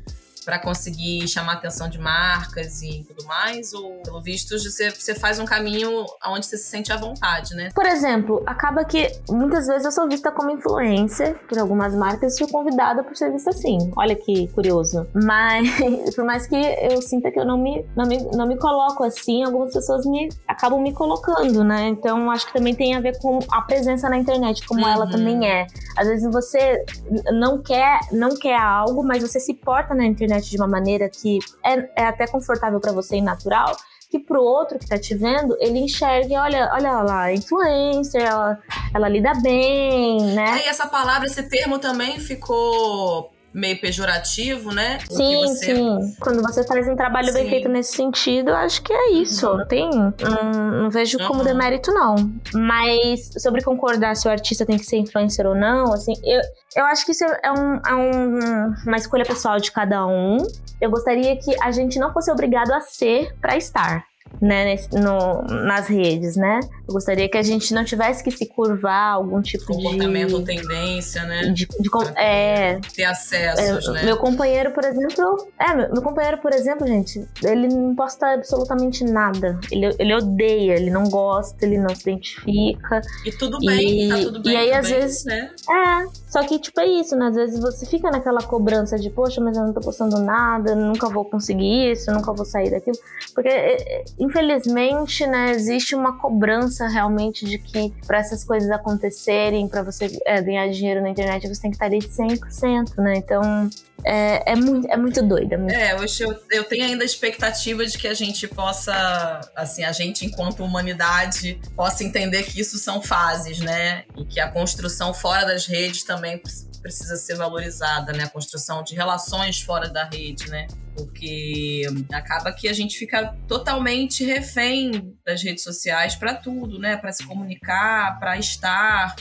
[0.45, 3.73] Para conseguir chamar a atenção de marcas e tudo mais?
[3.73, 7.71] Ou, pelo visto, você, você faz um caminho onde você se sente à vontade, né?
[7.75, 12.39] Por exemplo, acaba que muitas vezes eu sou vista como influencer por algumas marcas e
[12.39, 13.93] sou convidada por ser vista assim.
[13.97, 15.07] Olha que curioso.
[15.15, 15.69] Mas,
[16.15, 19.43] por mais que eu sinta que eu não me, não me, não me coloco assim,
[19.45, 21.89] algumas pessoas me acabam me colocando, né?
[21.89, 24.89] Então, acho que também tem a ver com a presença na internet, como uhum.
[24.89, 25.67] ela também é.
[25.97, 26.85] Às vezes você
[27.33, 31.09] não quer, não quer algo, mas você se porta na internet internet de uma maneira
[31.09, 33.77] que é, é até confortável para você e natural,
[34.11, 38.59] que pro outro que tá te vendo, ele enxergue, olha, olha lá, influencer, ela,
[38.95, 40.61] ela lida bem, né?
[40.61, 44.99] É, e essa palavra, esse termo também ficou meio pejorativo, né?
[45.11, 45.75] Sim, você...
[45.77, 46.17] sim.
[46.21, 47.35] Quando você faz um trabalho sim.
[47.35, 49.47] bem feito nesse sentido, eu acho que é isso.
[49.49, 49.59] Uhum.
[49.59, 49.91] Não tem.
[49.91, 51.27] Não, não vejo uhum.
[51.29, 52.17] como demérito, não.
[52.55, 56.41] Mas sobre concordar se o artista tem que ser influencer ou não, assim, eu,
[56.77, 60.39] eu acho que isso é, um, é um, uma escolha pessoal de cada um.
[60.81, 64.05] Eu gostaria que a gente não fosse obrigado a ser para estar
[64.41, 66.61] né, no, nas redes, né?
[66.93, 70.35] Eu gostaria que a gente não tivesse que se curvar algum tipo Comportamento de...
[70.35, 71.45] ou tendência, né?
[71.45, 74.03] De, de, é, ter acessos, é, né?
[74.05, 75.49] Meu companheiro, por exemplo...
[75.59, 79.59] É, meu companheiro, por exemplo, gente, ele não posta absolutamente nada.
[79.71, 83.01] Ele, ele odeia, ele não gosta, ele não se identifica.
[83.25, 85.25] E tudo bem, e, tá tudo bem E aí, também, às vezes...
[85.25, 85.51] Né?
[85.71, 87.29] É, só que, tipo, é isso, né?
[87.29, 91.09] Às vezes você fica naquela cobrança de, poxa, mas eu não tô postando nada, nunca
[91.09, 92.99] vou conseguir isso, nunca vou sair daquilo.
[93.35, 99.69] Porque é, é, infelizmente, né, existe uma cobrança realmente de que para essas coisas acontecerem,
[99.69, 103.15] para você é, ganhar dinheiro na internet, você tem que estar ali 100%, né?
[103.17, 103.71] Então,
[104.05, 105.55] é, é, muito, é muito doida.
[105.55, 105.75] É, muito...
[105.75, 109.93] é hoje eu, eu tenho ainda a expectativa de que a gente possa, assim, a
[109.93, 114.05] gente enquanto humanidade possa entender que isso são fases, né?
[114.17, 116.41] E que a construção fora das redes também
[116.83, 118.25] precisa ser valorizada, né?
[118.25, 120.67] A construção de relações fora da rede, né?
[120.95, 126.97] Porque acaba que a gente fica totalmente refém das redes sociais para tudo, né?
[126.97, 129.15] Para se comunicar, para estar.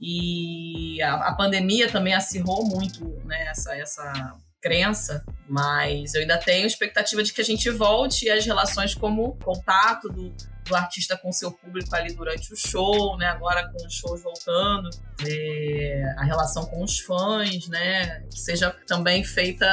[0.00, 6.66] E a, a, pandemia também acirrou muito né, essa, essa crença, mas eu ainda tenho
[6.66, 10.32] expectativa de que a gente volte às relações como contato do,
[10.68, 13.26] do artista com seu público ali durante o show, né?
[13.26, 14.90] Agora com os shows voltando,
[15.26, 18.20] é, a relação com os fãs, né?
[18.30, 19.66] Que seja também feita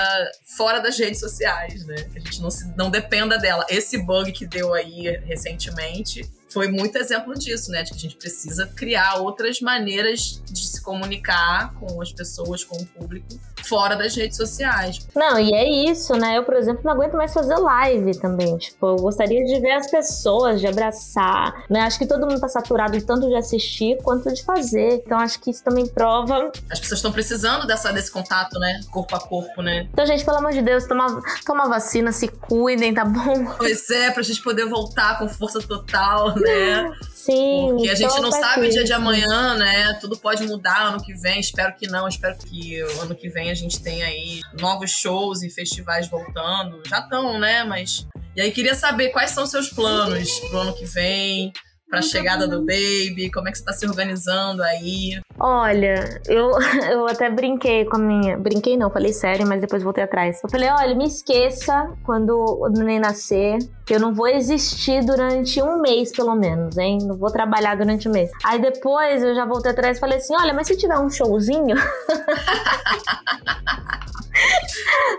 [0.57, 1.95] fora das redes sociais, né?
[1.95, 3.65] Que a gente não, se, não dependa dela.
[3.69, 7.83] Esse bug que deu aí recentemente foi muito exemplo disso, né?
[7.83, 12.77] De que a gente precisa criar outras maneiras de se comunicar com as pessoas, com
[12.77, 13.27] o público,
[13.61, 15.05] fora das redes sociais.
[15.13, 16.37] Não, e é isso, né?
[16.37, 18.57] Eu, por exemplo, não aguento mais fazer live também.
[18.57, 21.81] Tipo, eu gostaria de ver as pessoas, de abraçar, né?
[21.81, 25.01] Acho que todo mundo tá saturado tanto de assistir quanto de fazer.
[25.05, 26.53] Então, acho que isso também prova.
[26.71, 28.79] As pessoas estão precisando dessa, desse contato, né?
[28.91, 29.89] Corpo a corpo, né?
[29.91, 33.53] Então, gente, pelo amor de Deus, toma, toma vacina, se cuidem, tá bom?
[33.57, 36.91] Pois é, pra gente poder voltar com força total, né?
[37.13, 37.69] Sim.
[37.71, 39.93] Porque a gente não sabe o dia de amanhã, né?
[39.99, 41.39] Tudo pode mudar ano que vem.
[41.39, 42.07] Espero que não.
[42.07, 46.81] Espero que ano que vem a gente tenha aí novos shows e festivais voltando.
[46.87, 47.63] Já estão, né?
[47.63, 48.05] Mas.
[48.35, 51.51] E aí, queria saber quais são seus planos pro ano que vem
[51.89, 53.31] para a chegada do baby?
[53.33, 55.19] Como é que você está se organizando aí?
[55.39, 56.51] Olha, eu,
[56.91, 58.37] eu até brinquei com a minha.
[58.37, 60.39] Brinquei não, falei sério, mas depois voltei atrás.
[60.43, 65.61] Eu falei: olha, me esqueça quando o neném nascer, que eu não vou existir durante
[65.61, 66.99] um mês, pelo menos, hein?
[67.01, 68.31] Não vou trabalhar durante um mês.
[68.43, 71.75] Aí depois eu já voltei atrás e falei assim: olha, mas se tiver um showzinho.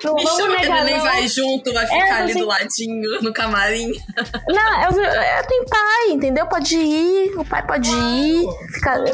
[0.04, 2.40] Não Me vamos chama que nem vai junto, vai ficar é, ali assim...
[2.40, 3.92] do ladinho, no camarim.
[4.48, 6.46] Não, eu, eu, tenho pai, entendeu?
[6.46, 8.46] Pode ir, o pai pode ir.
[8.72, 9.04] Fica...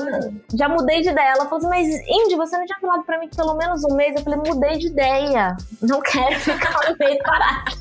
[0.55, 1.32] Já mudei de ideia.
[1.32, 3.95] Ela falou assim, mas Indy, você não tinha falado pra mim que pelo menos um
[3.95, 4.14] mês?
[4.16, 5.57] Eu falei, mudei de ideia.
[5.80, 7.72] Não quero ficar um mês parado.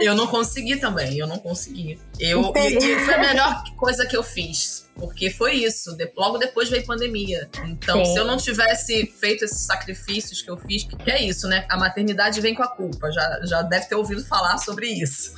[0.00, 2.00] eu não consegui também, eu não consegui.
[2.18, 5.96] Eu, e, e foi a melhor coisa que eu fiz porque foi isso.
[5.96, 7.48] De, logo depois veio pandemia.
[7.64, 8.12] Então, Sim.
[8.12, 11.64] se eu não tivesse feito esses sacrifícios que eu fiz, que é isso, né?
[11.70, 13.10] A maternidade vem com a culpa.
[13.10, 15.32] Já, já deve ter ouvido falar sobre isso.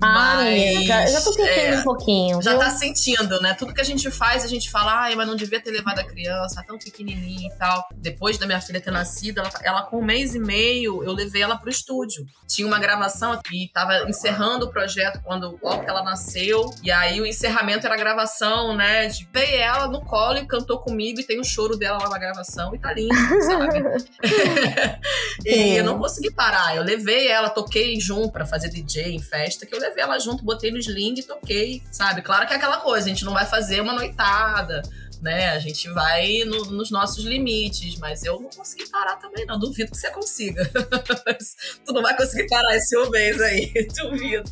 [0.00, 2.42] Ah, mas, já, já tô sentindo é, um pouquinho.
[2.42, 2.60] Já viu?
[2.60, 3.54] tá sentindo, né?
[3.54, 6.04] Tudo que a gente faz, a gente fala, ai, mas não devia ter levado a
[6.04, 7.86] criança, tão pequenininha e tal.
[7.94, 11.42] Depois da minha filha ter nascido, ela, ela com um mês e meio, eu levei
[11.42, 12.26] ela pro estúdio.
[12.46, 16.74] Tinha uma gravação e tava encerrando o projeto quando logo que ela nasceu.
[16.82, 18.85] E aí o encerramento era a gravação, né?
[18.86, 19.08] Né?
[19.32, 22.74] Veio ela no colo e cantou comigo e tem o choro dela lá na gravação
[22.74, 23.82] e tá lindo, sabe?
[25.44, 26.76] e eu não consegui parar.
[26.76, 30.44] Eu levei ela, toquei junto para fazer DJ em festa, que eu levei ela junto,
[30.44, 32.22] botei no sling e toquei, sabe?
[32.22, 34.82] Claro que é aquela coisa, a gente não vai fazer uma noitada
[35.20, 35.50] né?
[35.50, 39.58] A gente vai no, nos nossos limites, mas eu não consegui parar também, não.
[39.58, 40.68] Duvido que você consiga.
[41.84, 44.50] tu não vai conseguir parar esse um mês aí, duvido.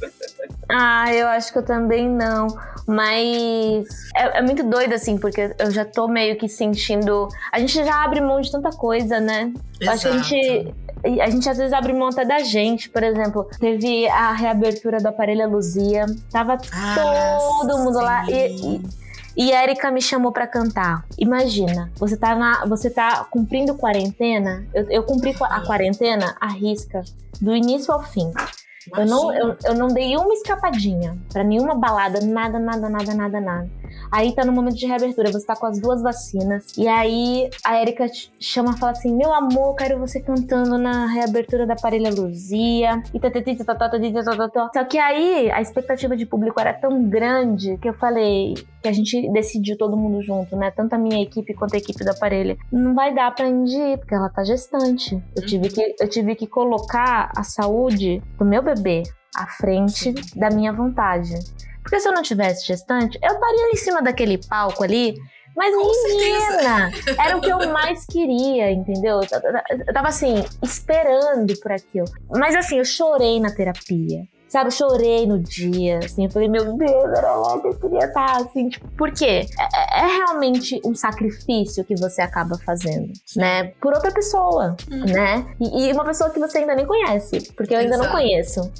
[0.69, 2.49] Ah, eu acho que eu também não.
[2.87, 3.87] Mas
[4.17, 7.29] é, é, muito doido, assim, porque eu já tô meio que sentindo.
[7.53, 9.53] A gente já abre mão de tanta coisa, né?
[9.81, 9.95] Exato.
[9.97, 10.75] Acho que a gente
[11.21, 12.89] a gente às vezes abre mão até da gente.
[12.89, 16.07] Por exemplo, teve a reabertura do aparelho Luzia.
[16.31, 18.05] Tava ah, todo mundo sim.
[18.05, 18.27] lá.
[18.31, 19.04] E, e,
[19.37, 21.05] e Erika me chamou para cantar.
[21.18, 24.66] Imagina, você tá, na, você tá cumprindo quarentena.
[24.72, 27.03] Eu, eu cumpri a quarentena à risca,
[27.41, 28.30] do início ao fim.
[28.97, 33.41] Eu não, eu, eu não dei uma escapadinha para nenhuma balada, nada, nada, nada, nada,
[33.41, 33.70] nada.
[34.12, 36.76] Aí tá no momento de reabertura, você tá com as duas vacinas.
[36.76, 38.07] E aí a Erika
[38.39, 43.03] chama e fala assim: Meu amor, quero você cantando na reabertura da Parelha Luzia.
[43.12, 43.18] E
[44.72, 48.55] Só que aí a expectativa de público era tão grande que eu falei
[48.85, 50.70] que a gente decidiu todo mundo junto, né?
[50.70, 52.55] Tanto a minha equipe quanto a equipe da Parelha.
[52.70, 55.18] Não vai dar pra Indy porque ela tá gestante.
[55.35, 59.03] Eu tive que, eu tive que colocar a saúde do meu bebê
[59.35, 61.32] à frente da minha vontade.
[61.82, 65.16] Porque se eu não tivesse gestante, eu estaria em cima daquele palco ali.
[65.57, 67.22] Mas, Com menina, certeza.
[67.22, 69.20] era o que eu mais queria, entendeu?
[69.87, 72.07] Eu tava assim, esperando por aquilo.
[72.28, 74.24] Mas assim, eu chorei na terapia.
[74.49, 78.37] Sabe, eu chorei no dia, assim, eu falei, meu Deus, era logo, eu queria estar,
[78.37, 79.47] assim, tipo, por quê?
[79.59, 83.73] É, é, realmente um sacrifício que você acaba fazendo, né?
[83.81, 85.07] Por outra pessoa, uhum.
[85.07, 85.47] né?
[85.61, 88.09] E, e, uma pessoa que você ainda nem conhece, porque eu ainda Exato.
[88.09, 88.73] não conheço.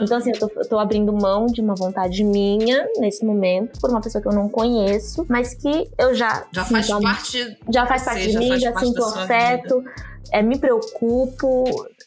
[0.00, 3.90] Então, assim, eu tô, eu tô, abrindo mão de uma vontade minha, nesse momento, por
[3.90, 6.46] uma pessoa que eu não conheço, mas que eu já...
[6.52, 7.58] Já faz parte...
[7.68, 9.84] Já faz parte de mim, já sinto afeto,
[10.32, 11.97] é, me preocupo, é,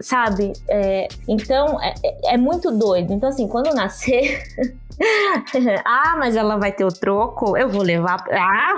[0.00, 0.52] sabe?
[0.68, 3.12] É, então, é, é, é, muito doido.
[3.12, 4.42] Então, assim, quando nascer.
[5.84, 7.56] ah, mas ela vai ter o troco?
[7.56, 8.24] Eu vou levar.
[8.30, 8.76] Ah,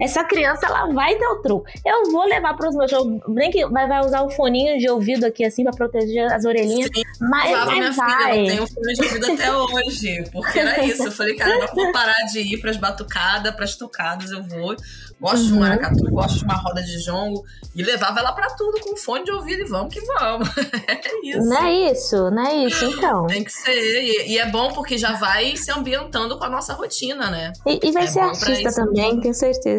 [0.00, 1.66] essa criança ela vai ter o troco.
[1.84, 2.90] Eu vou levar para os meus.
[3.28, 6.90] Nem que vai, vai usar o foninho de ouvido aqui, assim, para proteger as orelhinhas.
[6.94, 8.32] Sim, mas, mas minha vai.
[8.32, 10.24] Filha, eu tenho fone de ouvido até hoje.
[10.32, 11.04] Porque era isso.
[11.04, 14.30] Eu falei, cara, não vou parar de ir para as batucadas, para as tocadas.
[14.30, 14.76] Eu vou
[15.20, 15.46] gosto uhum.
[15.46, 17.44] de um maracatu, gosto de uma roda de jongo.
[17.74, 20.48] E levava ela pra tudo com fone de ouvido e vamos que vamos.
[20.86, 21.48] É isso.
[21.48, 23.26] Não é isso, não é isso, então.
[23.26, 23.72] Tem que ser.
[23.72, 27.52] E, e é bom porque já vai se ambientando com a nossa rotina, né?
[27.66, 29.75] E, e vai É ser artista também, tenho certeza.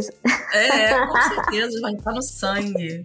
[0.54, 3.04] É, com certeza, vai estar no sangue.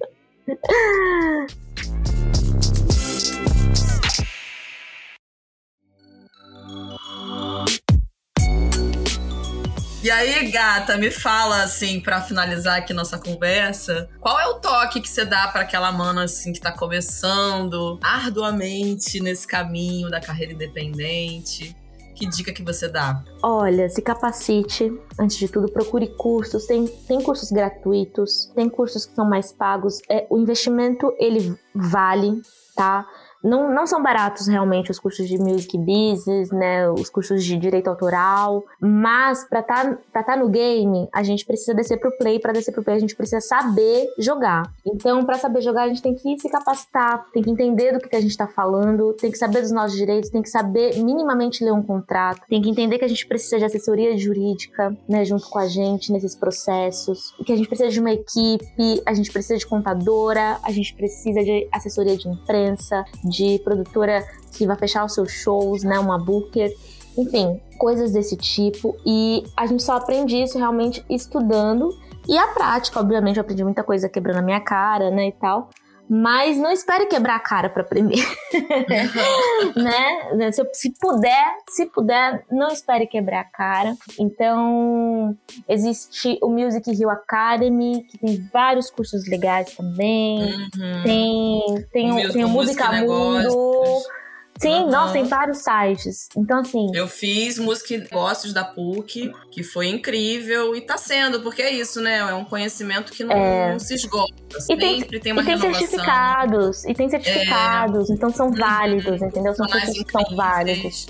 [10.02, 15.00] E aí, gata, me fala assim, pra finalizar aqui nossa conversa, qual é o toque
[15.00, 20.54] que você dá pra aquela mana assim que tá começando arduamente nesse caminho da carreira
[20.54, 21.76] independente?
[22.22, 23.20] Que dica que você dá?
[23.42, 24.96] Olha, se capacite.
[25.18, 26.66] Antes de tudo, procure cursos.
[26.66, 30.00] Tem, tem cursos gratuitos, tem cursos que são mais pagos.
[30.08, 32.40] É, o investimento, ele vale,
[32.76, 33.04] tá?
[33.42, 36.88] Não, não são baratos realmente os cursos de music business, né?
[36.90, 38.64] Os cursos de direito autoral.
[38.80, 42.38] Mas pra tá, pra tá no game, a gente precisa descer pro play.
[42.38, 44.72] Pra descer pro play, a gente precisa saber jogar.
[44.86, 48.08] Então, pra saber jogar, a gente tem que se capacitar, tem que entender do que,
[48.08, 51.64] que a gente tá falando, tem que saber dos nossos direitos, tem que saber minimamente
[51.64, 55.24] ler um contrato, tem que entender que a gente precisa de assessoria jurídica, né?
[55.24, 57.34] Junto com a gente nesses processos.
[57.44, 61.42] Que a gente precisa de uma equipe, a gente precisa de contadora, a gente precisa
[61.42, 65.98] de assessoria de imprensa, de produtora que vai fechar os seus shows, né?
[65.98, 66.72] Uma booker.
[67.16, 68.96] Enfim, coisas desse tipo.
[69.04, 71.96] E a gente só aprende isso realmente estudando.
[72.28, 75.28] E a prática, obviamente, eu aprendi muita coisa quebrando a minha cara, né?
[75.28, 75.70] E tal.
[76.08, 78.22] Mas não espere quebrar a cara para aprender,
[79.76, 80.52] né?
[80.52, 83.94] Se, se puder, se puder, não espere quebrar a cara.
[84.18, 85.36] Então,
[85.68, 90.42] existe o Music Hill Academy, que tem vários cursos legais também.
[90.42, 91.02] Uhum.
[91.04, 93.38] Tem, tem, o, Música- tem o música Música Mundo.
[93.38, 94.21] negócios.
[94.58, 94.90] Sim, Uhum.
[94.90, 96.28] nossa, tem vários sites.
[96.36, 101.40] Então, assim, Eu fiz música e negócios da PUC, que foi incrível, e tá sendo,
[101.40, 102.18] porque é isso, né?
[102.18, 103.34] É um conhecimento que não,
[103.72, 104.32] não se esgota.
[104.70, 105.80] E tem- Sempre tem, uma e tem renovação.
[105.88, 109.54] certificados, e tem certificados, então são válidos, entendeu?
[109.54, 111.06] São cursos que são válidos.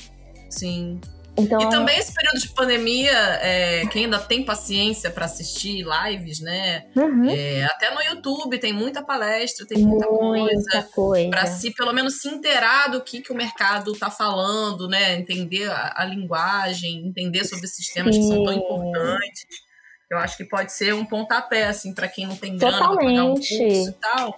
[0.49, 1.01] Sim.
[1.37, 3.11] Então, E também esse período de pandemia,
[3.41, 6.85] é, quem ainda tem paciência para assistir lives, né?
[6.95, 10.55] uhum, É, até no YouTube tem muita palestra, tem muita coisa.
[10.55, 11.31] muita coisa.
[11.31, 15.15] Para se pelo menos se inteirar do que, que o mercado tá falando, né?
[15.17, 18.61] Entender a, a linguagem, entender sobre esses temas que são tão Sim.
[18.61, 19.47] importantes.
[20.11, 23.25] Eu acho que pode ser um pontapé, assim, para quem não tem grana pra pagar
[23.25, 24.37] um curso e tal.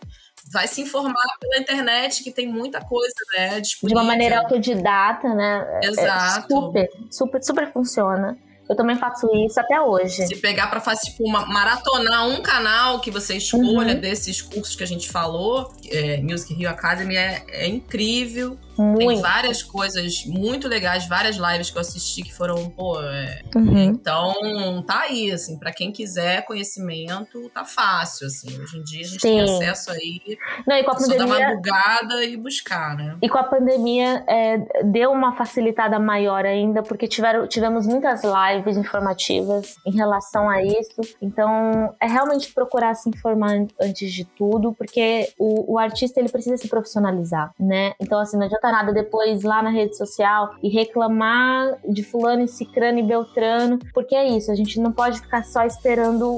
[0.51, 3.55] Vai se informar pela internet, que tem muita coisa, né?
[3.57, 4.03] De Disponível.
[4.03, 5.81] uma maneira autodidata, né?
[5.83, 6.47] É Exato.
[6.55, 8.37] super, super, super funciona.
[8.69, 10.27] Eu também faço isso até hoje.
[10.27, 14.01] Se pegar para fazer, tipo, uma, maratonar um canal que você escolha Uhum.
[14.01, 18.57] desses cursos que a gente falou, é, Music Rio Academy é, é incrível.
[18.77, 19.23] Tem Muito.
[19.23, 23.79] várias coisas muito legais, várias lives que eu assisti que foram, pô, é, Uhum.
[23.79, 28.61] Então, tá aí, assim, pra quem quiser conhecimento, tá fácil, assim.
[28.61, 29.29] Hoje em dia a gente Sim.
[29.29, 30.21] tem acesso aí,
[30.67, 33.17] Não, e com a é só dar uma pandemia, bugada e buscar, né?
[33.23, 38.77] E com a pandemia é, deu uma facilitada maior ainda, porque tiveram, tivemos muitas lives
[38.77, 41.01] informativas em relação a isso.
[41.23, 46.29] Então, é realmente procurar se informar an- antes de tudo, porque o, o artista ele
[46.29, 47.93] precisa se profissionalizar, né?
[48.01, 52.99] Então, assim, não adianta nada depois lá na rede social e reclamar de fulano cicrano
[52.99, 56.37] e beltrano, porque é isso, a gente não pode ficar só esperando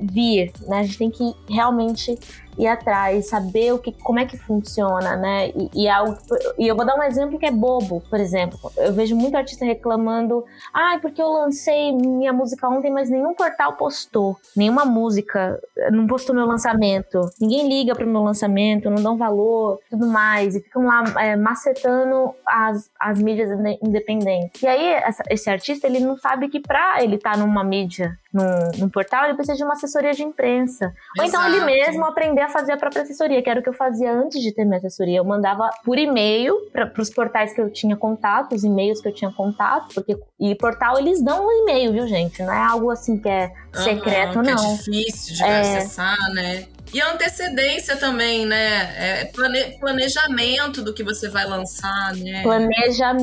[0.00, 0.80] vir, né?
[0.80, 2.18] A gente tem que realmente
[2.58, 5.48] ir atrás, saber o que, como é que funciona, né?
[5.48, 6.16] E, e, é algo,
[6.58, 8.58] e eu vou dar um exemplo que é bobo, por exemplo.
[8.76, 13.74] Eu vejo muito artista reclamando, ai, porque eu lancei minha música ontem, mas nenhum portal
[13.74, 14.36] postou.
[14.56, 15.60] Nenhuma música
[15.92, 17.20] não postou meu lançamento.
[17.40, 20.54] Ninguém liga pro meu lançamento, não dão valor, tudo mais.
[20.54, 24.62] E ficam lá é, macetando as, as mídias inde- independentes.
[24.62, 28.70] E aí, essa- esse artista, ele não sabe que pra ele estar numa mídia, num,
[28.80, 30.92] num portal, ele precisa de uma assessoria de imprensa.
[31.18, 31.70] Ou então ele Exato.
[31.70, 34.52] mesmo aprender a fazer a própria assessoria, que era o que eu fazia antes de
[34.52, 35.18] ter minha assessoria.
[35.18, 39.12] Eu mandava por e-mail para os portais que eu tinha contato, os e-mails que eu
[39.14, 42.42] tinha contato, porque e portal eles dão um e-mail, viu, gente?
[42.42, 44.64] Não é algo assim que é secreto, Aham, que não.
[44.72, 45.60] É difícil de É.
[45.60, 46.66] acessar, né?
[46.94, 48.94] E a antecedência também, né?
[48.96, 52.42] É plane- planejamento do que você vai lançar, né?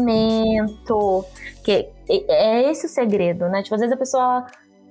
[0.08, 1.26] Planejamento.
[1.64, 1.88] Que
[2.30, 3.64] é esse o segredo, né?
[3.64, 4.46] Tipo, às vezes a pessoa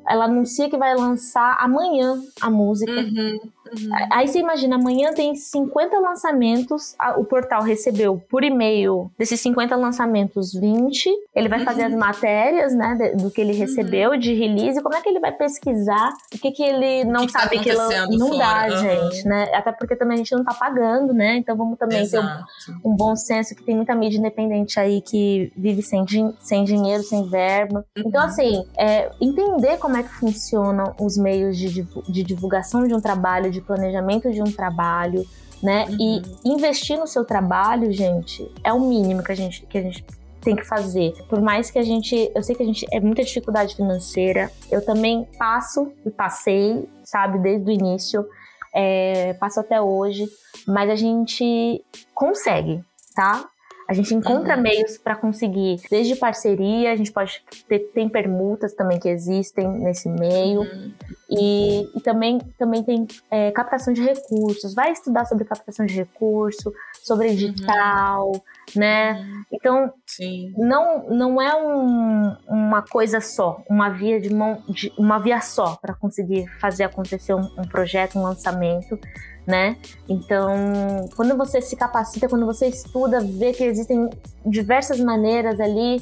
[0.09, 2.93] ela anuncia que vai lançar amanhã a música.
[2.93, 3.41] Uhum,
[3.73, 3.91] uhum.
[4.13, 9.77] Aí você imagina, amanhã tem 50 lançamentos, a- o portal recebeu por e-mail desses 50
[9.77, 14.83] lançamentos 20, ele vai fazer as matérias, né, de- do que ele recebeu de release,
[14.83, 17.59] como é que ele vai pesquisar o que que ele não que que tá sabe
[17.61, 18.75] que lan- acontecendo não dá, fora?
[18.75, 19.11] Aham.
[19.11, 19.51] gente, né?
[19.55, 21.37] Até porque também a gente não tá pagando, né?
[21.37, 22.45] Então vamos também ter um, Exato.
[22.85, 27.03] um bom senso que tem muita mídia independente aí que vive sem, din- sem dinheiro,
[27.03, 27.85] sem verba.
[27.97, 32.95] Então, assim, é, entender como é que funcionam os meios de, divu- de divulgação de
[32.95, 35.27] um trabalho, de planejamento de um trabalho,
[35.63, 35.87] né?
[35.89, 35.97] Uhum.
[36.45, 40.05] E investir no seu trabalho, gente, é o mínimo que a gente, que a gente
[40.41, 41.13] tem que fazer.
[41.29, 44.85] Por mais que a gente, eu sei que a gente é muita dificuldade financeira, eu
[44.85, 48.27] também passo e passei, sabe, desde o início,
[48.75, 50.29] é, passo até hoje,
[50.67, 51.85] mas a gente
[52.15, 52.83] consegue,
[53.15, 53.49] tá?
[53.93, 54.63] A gente encontra uhum.
[54.63, 60.09] meios para conseguir, desde parceria, a gente pode ter tem permutas também que existem nesse
[60.09, 60.93] meio, uhum.
[61.29, 64.73] e, e, também, também tem é, captação de recursos.
[64.75, 66.73] Vai estudar sobre captação de recurso,
[67.03, 67.33] sobre uhum.
[67.35, 68.41] edital, uhum.
[68.77, 69.13] né?
[69.13, 69.43] Uhum.
[69.53, 70.55] Então, Sim.
[70.57, 75.77] não não é um, uma coisa só, uma via de mão, de, uma via só
[75.77, 78.99] para conseguir fazer acontecer um, um projeto, um lançamento
[79.47, 79.77] né?
[80.09, 84.09] Então, quando você se capacita, quando você estuda, vê que existem
[84.47, 86.01] diversas maneiras ali,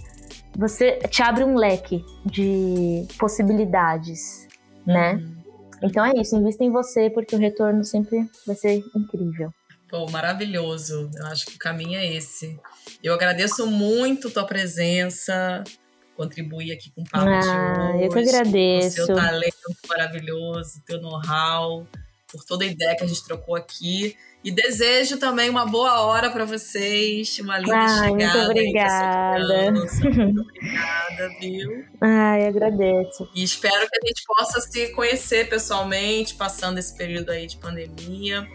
[0.57, 4.49] você te abre um leque de possibilidades,
[4.87, 5.15] né?
[5.15, 5.41] Uhum.
[5.83, 9.51] Então é isso, invista em você porque o retorno sempre vai ser incrível.
[9.89, 11.11] Pô, maravilhoso.
[11.17, 12.61] Eu acho que o caminho é esse.
[13.03, 15.65] Eu agradeço muito tua presença,
[16.17, 18.05] contribuir aqui com o papo ah, de hoje.
[18.05, 19.03] Eu que agradeço.
[19.03, 19.57] O seu talento
[19.89, 21.89] maravilhoso, teu know-how
[22.31, 24.17] por toda a ideia que a gente trocou aqui.
[24.43, 28.39] E desejo também uma boa hora para vocês, uma linda Ai, chegada.
[28.39, 29.73] Muito obrigada.
[29.73, 31.85] Muito obrigada, viu?
[32.01, 33.29] Ai, agradeço.
[33.35, 38.49] E espero que a gente possa se conhecer pessoalmente, passando esse período aí de pandemia.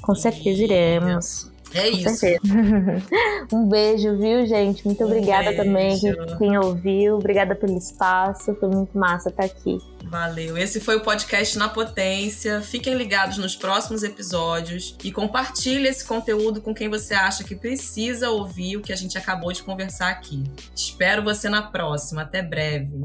[0.00, 0.64] Com certeza e...
[0.64, 1.50] iremos.
[1.74, 2.24] É isso.
[3.52, 4.86] um beijo, viu, gente?
[4.86, 5.98] Muito obrigada um também
[6.38, 7.16] quem ouviu.
[7.16, 8.54] Obrigada pelo espaço.
[8.54, 9.78] Foi muito massa estar aqui.
[10.14, 10.56] Valeu.
[10.56, 12.60] Esse foi o podcast Na Potência.
[12.60, 18.30] Fiquem ligados nos próximos episódios e compartilhe esse conteúdo com quem você acha que precisa
[18.30, 20.44] ouvir o que a gente acabou de conversar aqui.
[20.72, 22.22] Espero você na próxima.
[22.22, 23.04] Até breve.